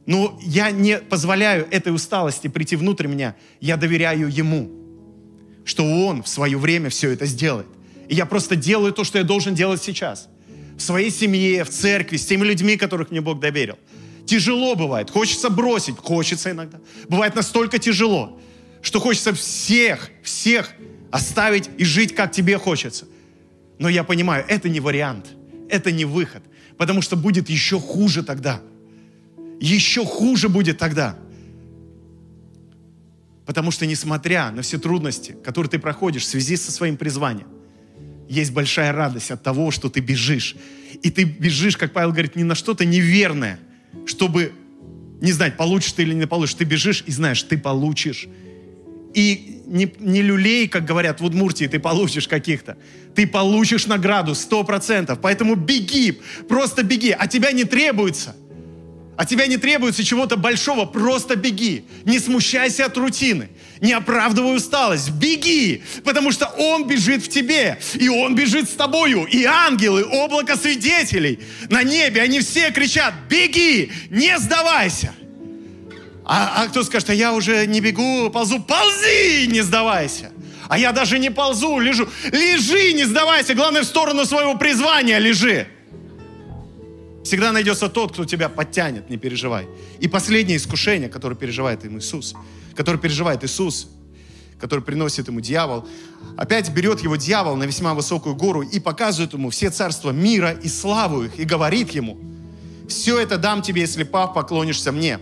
[0.05, 3.35] Но я не позволяю этой усталости прийти внутрь меня.
[3.59, 4.71] Я доверяю Ему,
[5.65, 7.67] что Он в свое время все это сделает.
[8.07, 10.29] И я просто делаю то, что я должен делать сейчас.
[10.77, 13.77] В своей семье, в церкви, с теми людьми, которых мне Бог доверил.
[14.25, 16.79] Тяжело бывает, хочется бросить, хочется иногда.
[17.09, 18.39] Бывает настолько тяжело,
[18.81, 20.71] что хочется всех, всех
[21.11, 23.05] оставить и жить, как тебе хочется.
[23.79, 25.36] Но я понимаю, это не вариант,
[25.69, 26.43] это не выход,
[26.77, 28.61] потому что будет еще хуже тогда–
[29.59, 31.17] еще хуже будет тогда.
[33.45, 37.47] Потому что несмотря на все трудности, которые ты проходишь в связи со своим призванием,
[38.29, 40.55] есть большая радость от того, что ты бежишь.
[41.01, 43.59] И ты бежишь, как Павел говорит, не на что-то неверное,
[44.05, 44.51] чтобы
[45.21, 46.55] не знать, получишь ты или не получишь.
[46.55, 48.27] Ты бежишь и знаешь, ты получишь.
[49.13, 52.77] И не, не люлей, как говорят в Удмуртии, ты получишь каких-то.
[53.15, 55.19] Ты получишь награду, сто процентов.
[55.21, 57.15] Поэтому беги, просто беги.
[57.17, 58.35] А тебя не требуется–
[59.17, 61.85] от тебя не требуется чего-то большого, просто беги.
[62.05, 63.49] Не смущайся от рутины.
[63.81, 65.09] Не оправдывай усталость.
[65.09, 69.25] Беги, потому что Он бежит в тебе, и Он бежит с тобою.
[69.25, 71.39] И ангелы, облако свидетелей
[71.69, 75.11] на небе, они все кричат, беги, не сдавайся.
[76.29, 80.31] А, а кто скажет, а я уже не бегу, ползу, ползи, не сдавайся.
[80.67, 82.05] А я даже не ползу, лежу.
[82.33, 85.69] Лежи, не сдавайся, главное в сторону своего призвания лежи.
[87.23, 89.67] Всегда найдется тот, кто тебя подтянет, не переживай.
[89.99, 92.35] И последнее искушение, которое переживает им Иисус,
[92.75, 93.87] которое переживает Иисус,
[94.59, 95.87] который приносит ему дьявол,
[96.35, 100.67] опять берет его дьявол на весьма высокую гору и показывает ему все царства мира и
[100.67, 102.19] славу их, и говорит ему,
[102.89, 105.19] все это дам тебе, если пав поклонишься мне.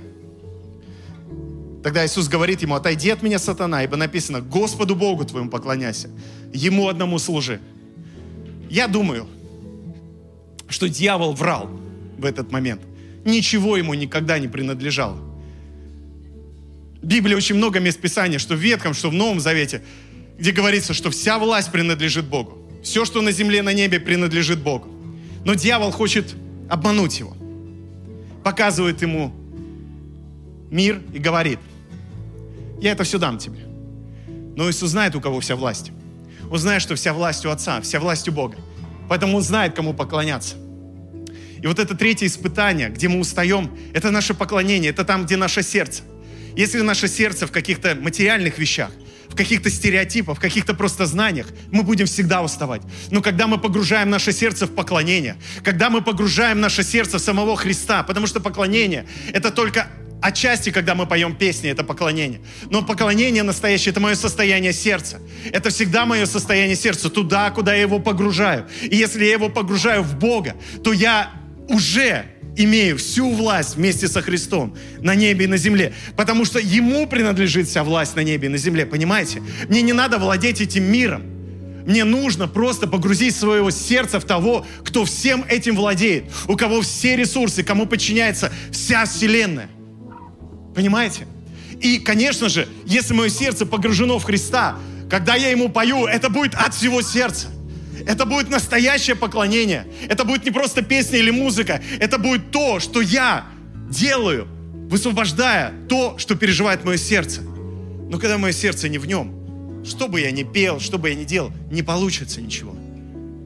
[1.86, 6.10] Тогда Иисус говорит ему, отойди от меня, сатана, ибо написано, Господу Богу твоему поклоняйся,
[6.52, 7.60] Ему одному служи.
[8.72, 9.28] Я думаю,
[10.68, 11.70] что дьявол врал
[12.18, 12.82] в этот момент.
[13.24, 15.20] Ничего ему никогда не принадлежало.
[17.04, 19.84] В Библии очень много мест Писания, что в Ветхом, что в Новом Завете,
[20.40, 22.58] где говорится, что вся власть принадлежит Богу.
[22.82, 24.90] Все, что на земле, на небе, принадлежит Богу.
[25.46, 26.34] Но дьявол хочет
[26.68, 27.38] обмануть его.
[28.44, 29.32] Показывает ему
[30.72, 31.60] мир и говорит,
[32.82, 33.60] я это все дам тебе.
[34.56, 35.92] Но Иисус знает, у кого вся власть.
[36.50, 38.58] Он знает, что вся власть у Отца, вся власть у Бога.
[39.10, 40.56] Поэтому Он знает, кому поклоняться.
[41.62, 45.64] И вот это третье испытание, где мы устаем, это наше поклонение, это там, где наше
[45.64, 46.04] сердце.
[46.56, 48.92] Если наше сердце в каких-то материальных вещах,
[49.28, 52.82] в каких-то стереотипах, в каких-то просто знаниях, мы будем всегда уставать.
[53.12, 57.58] Но когда мы погружаем наше сердце в поклонение, когда мы погружаем наше сердце в самого
[57.58, 59.88] Христа, потому что поклонение— это только
[60.22, 62.42] Отчасти, когда мы поем песни, это поклонение.
[62.70, 65.20] Но поклонение настоящее, это мое состояние сердца.
[65.52, 68.68] Это всегда мое состояние сердца, туда, куда я его погружаю.
[68.82, 71.32] И если я его погружаю в Бога, то я
[71.68, 72.26] уже
[72.58, 75.94] имею всю власть вместе со Христом на небе и на земле.
[76.16, 78.86] Потому что Ему принадлежит вся власть на небе и на земле.
[78.86, 79.42] Понимаете?
[79.68, 81.24] Мне не надо владеть этим миром.
[81.86, 87.16] Мне нужно просто погрузить своего сердца в того, кто всем этим владеет, у кого все
[87.16, 89.70] ресурсы, кому подчиняется вся Вселенная.
[90.76, 91.26] Понимаете?
[91.82, 94.78] И, конечно же, если мое сердце погружено в Христа,
[95.10, 97.48] когда я Ему пою, это будет от всего сердца.
[98.06, 99.88] Это будет настоящее поклонение.
[100.10, 101.82] Это будет не просто песня или музыка.
[102.00, 103.46] Это будет то, что я
[103.90, 104.48] делаю,
[104.90, 107.42] высвобождая то, что переживает мое сердце.
[107.42, 111.16] Но когда мое сердце не в нем, что бы я ни пел, что бы я
[111.16, 112.76] ни делал, не получится ничего.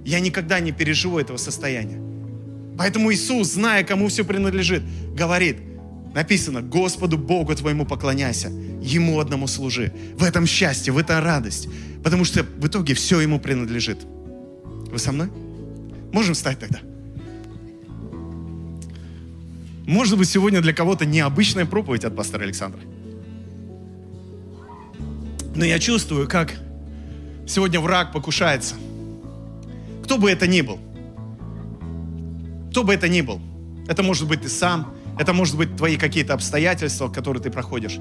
[0.05, 2.01] Я никогда не переживу этого состояния.
[2.77, 5.57] Поэтому Иисус, зная, кому все принадлежит, говорит,
[6.13, 8.49] Написано, Господу Богу твоему поклоняйся,
[8.81, 9.93] Ему одному служи.
[10.17, 11.67] В этом счастье, в этом радость.
[12.03, 13.99] Потому что в итоге все Ему принадлежит.
[14.91, 15.29] Вы со мной?
[16.11, 16.79] Можем встать тогда?
[19.85, 22.79] Может быть, сегодня для кого-то необычная проповедь от пастора Александра.
[25.55, 26.53] Но я чувствую, как
[27.47, 28.75] сегодня враг покушается.
[30.03, 30.79] Кто бы это ни был.
[32.71, 33.41] Кто бы это ни был.
[33.87, 37.99] Это может быть ты сам, это может быть твои какие-то обстоятельства, которые ты проходишь,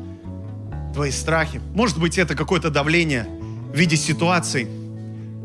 [0.94, 1.60] твои страхи.
[1.74, 3.26] Может быть, это какое-то давление
[3.72, 4.68] в виде ситуаций,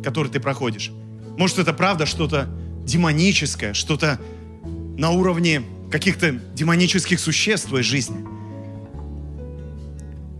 [0.04, 0.92] которые ты проходишь.
[1.36, 2.48] Может, это правда что-то
[2.86, 4.20] демоническое, что-то
[4.64, 8.18] на уровне каких-то демонических существ в твоей жизни.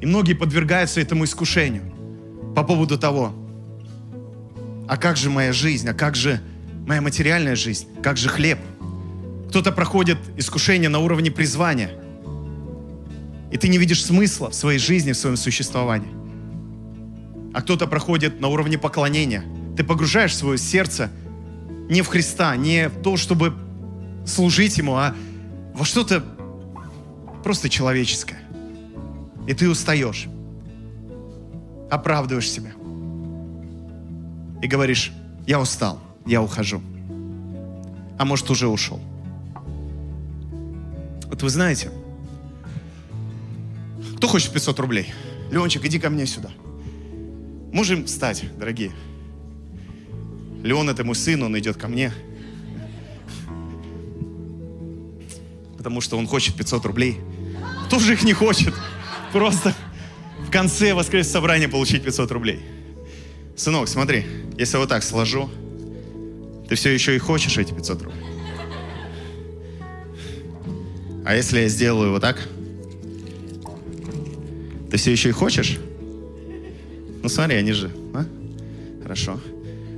[0.02, 1.92] И многие подвергаются этому искушению
[2.56, 3.34] по поводу того,
[4.88, 6.40] а как же моя жизнь, а как же
[6.86, 8.60] моя материальная жизнь, как же хлеб–
[9.54, 11.92] кто-то проходит искушение на уровне призвания.
[13.52, 16.10] И ты не видишь смысла в своей жизни, в своем существовании.
[17.54, 19.44] А кто-то проходит на уровне поклонения.
[19.78, 21.12] Ты погружаешь свое сердце
[21.88, 23.54] не в Христа, не в то, чтобы
[24.26, 25.14] служить Ему, а
[25.76, 26.26] во что-то
[27.44, 28.42] просто человеческое.
[29.46, 30.26] И ты устаешь,
[31.92, 32.72] оправдываешь себя
[34.64, 35.12] и говоришь,
[35.46, 36.82] я устал, я ухожу.
[38.18, 39.00] А может, уже ушел.
[41.34, 41.90] Вот вы знаете,
[44.18, 45.12] кто хочет 500 рублей?
[45.50, 46.52] Леончик, иди ко мне сюда.
[47.72, 48.92] Можем встать, дорогие.
[50.62, 52.14] Леон это мой сын, он идет ко мне.
[55.76, 57.18] Потому что он хочет 500 рублей.
[57.88, 58.76] Кто же их не хочет?
[59.32, 59.74] Просто
[60.48, 62.60] в конце воскресного собрания получить 500 рублей.
[63.58, 65.50] Сынок, смотри, если я вот так сложу,
[66.70, 68.33] ты все еще и хочешь эти 500 рублей?
[71.26, 72.38] А если я сделаю вот так?
[74.92, 75.80] Ты все еще и хочешь?
[77.22, 78.26] Ну смотри, они же, а?
[79.02, 79.40] Хорошо.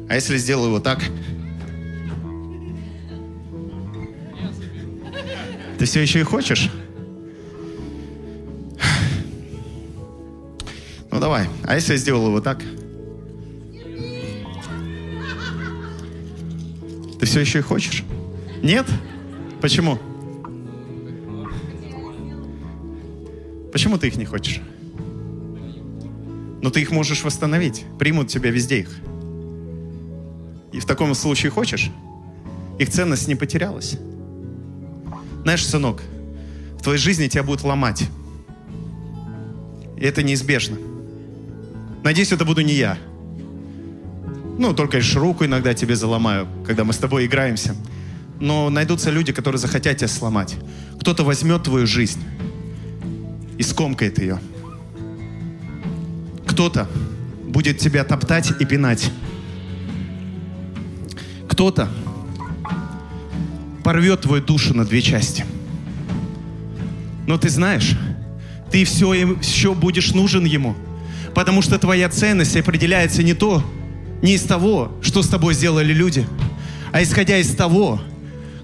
[0.08, 1.00] А если сделаю вот так?
[5.80, 6.70] Ты все еще и хочешь?
[11.12, 11.48] Ну давай.
[11.64, 12.62] А если я сделаю вот так?
[17.20, 18.04] Ты все еще и хочешь?
[18.62, 18.86] Нет?
[19.62, 19.98] Почему?
[23.86, 24.62] Почему ты их не хочешь?
[26.64, 27.86] Но ты их можешь восстановить.
[28.00, 28.90] Примут тебя везде их.
[30.74, 31.92] И в таком случае хочешь?
[32.80, 34.00] Их ценность не потерялась.
[35.44, 36.02] Знаешь, сынок,
[36.80, 38.06] в твоей жизни тебя будут ломать.
[39.98, 40.78] И это неизбежно.
[42.04, 42.98] Надеюсь, это буду не я.
[44.58, 47.76] Ну, только лишь руку иногда тебе заломаю, когда мы с тобой играемся.
[48.40, 50.56] Но найдутся люди, которые захотят тебя сломать.
[51.00, 52.24] Кто-то возьмет твою жизнь
[53.58, 54.40] и скомкает ее.
[56.48, 56.88] Кто-то
[57.44, 59.12] будет тебя топтать и пинать.
[61.48, 61.90] Кто-то
[63.84, 65.46] порвет твою душу на две части.
[67.28, 67.96] Но ты знаешь,
[68.72, 70.76] ты все еще будешь нужен ему,
[71.34, 73.64] потому что твоя ценность определяется не то,
[74.22, 76.26] не из того, что с тобой сделали люди,
[76.92, 78.02] а исходя из того,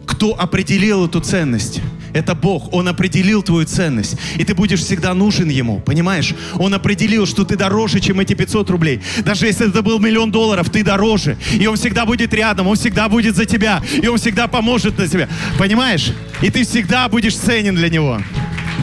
[0.06, 1.82] кто определил эту ценность.
[2.14, 2.74] Это Бог.
[2.74, 4.18] Он определил твою ценность.
[4.38, 5.80] И ты будешь всегда нужен Ему.
[5.80, 6.34] Понимаешь?
[6.56, 9.02] Он определил, что ты дороже, чем эти 500 рублей.
[9.24, 11.38] Даже если это был миллион долларов, ты дороже.
[11.52, 12.68] И Он всегда будет рядом.
[12.68, 13.82] Он всегда будет за тебя.
[14.02, 15.28] И Он всегда поможет на тебя.
[15.58, 16.12] Понимаешь?
[16.42, 18.22] И ты всегда будешь ценен для Него.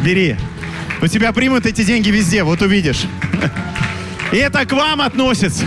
[0.05, 0.37] Бери.
[1.01, 2.43] У тебя примут эти деньги везде.
[2.43, 3.05] Вот увидишь.
[4.33, 5.65] И это к вам относится.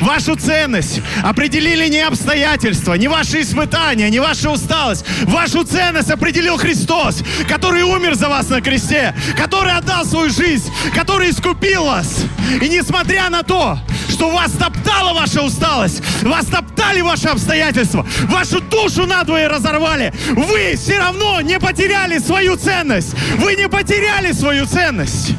[0.00, 5.04] Вашу ценность определили не обстоятельства, не ваши испытания, не ваша усталость.
[5.22, 11.30] Вашу ценность определил Христос, который умер за вас на кресте, который отдал свою жизнь, который
[11.30, 12.24] искупил вас.
[12.60, 19.06] И несмотря на то, что вас топтала ваша усталость, вас топтали ваши обстоятельства, вашу душу
[19.06, 23.14] надвое разорвали, вы все равно не потеряли свою ценность.
[23.36, 25.32] Вы не потеряли свою ценность.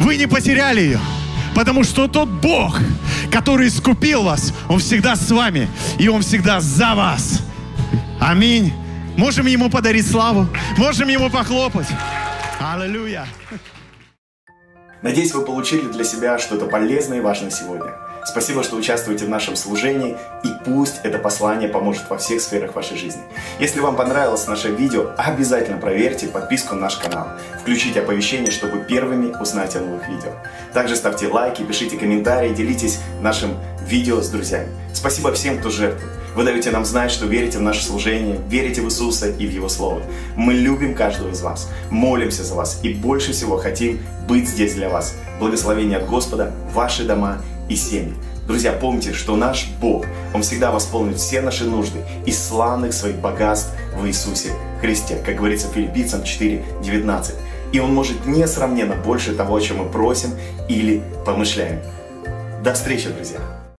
[0.00, 1.00] Вы не потеряли ее.
[1.54, 2.78] Потому что тот Бог,
[3.30, 7.40] который искупил вас, Он всегда с вами, и Он всегда за вас.
[8.20, 8.72] Аминь.
[9.16, 10.46] Можем Ему подарить славу,
[10.76, 11.88] можем Ему похлопать.
[12.60, 13.26] Аллилуйя.
[15.02, 17.92] Надеюсь, вы получили для себя что-то полезное и важное сегодня.
[18.24, 22.96] Спасибо, что участвуете в нашем служении, и пусть это послание поможет во всех сферах вашей
[22.96, 23.22] жизни.
[23.58, 27.28] Если вам понравилось наше видео, обязательно проверьте подписку на наш канал.
[27.60, 30.32] Включите оповещения, чтобы первыми узнать о новых видео.
[30.72, 33.56] Также ставьте лайки, пишите комментарии, делитесь нашим
[33.86, 34.68] видео с друзьями.
[34.92, 36.12] Спасибо всем, кто жертвует.
[36.34, 39.68] Вы даете нам знать, что верите в наше служение, верите в Иисуса и в Его
[39.68, 40.02] Слово.
[40.36, 44.88] Мы любим каждого из вас, молимся за вас и больше всего хотим быть здесь для
[44.88, 45.16] вас.
[45.40, 47.38] Благословение от Господа, ваши дома
[47.70, 48.12] и семьи.
[48.46, 50.04] Друзья, помните, что наш Бог,
[50.34, 54.50] Он всегда восполнит все наши нужды из славных своих богатств в Иисусе
[54.80, 57.34] Христе, как говорится в Филиппийцам 4.19.
[57.72, 60.30] И Он может несравненно больше того, о чем мы просим
[60.68, 61.80] или помышляем.
[62.62, 63.38] До встречи, друзья!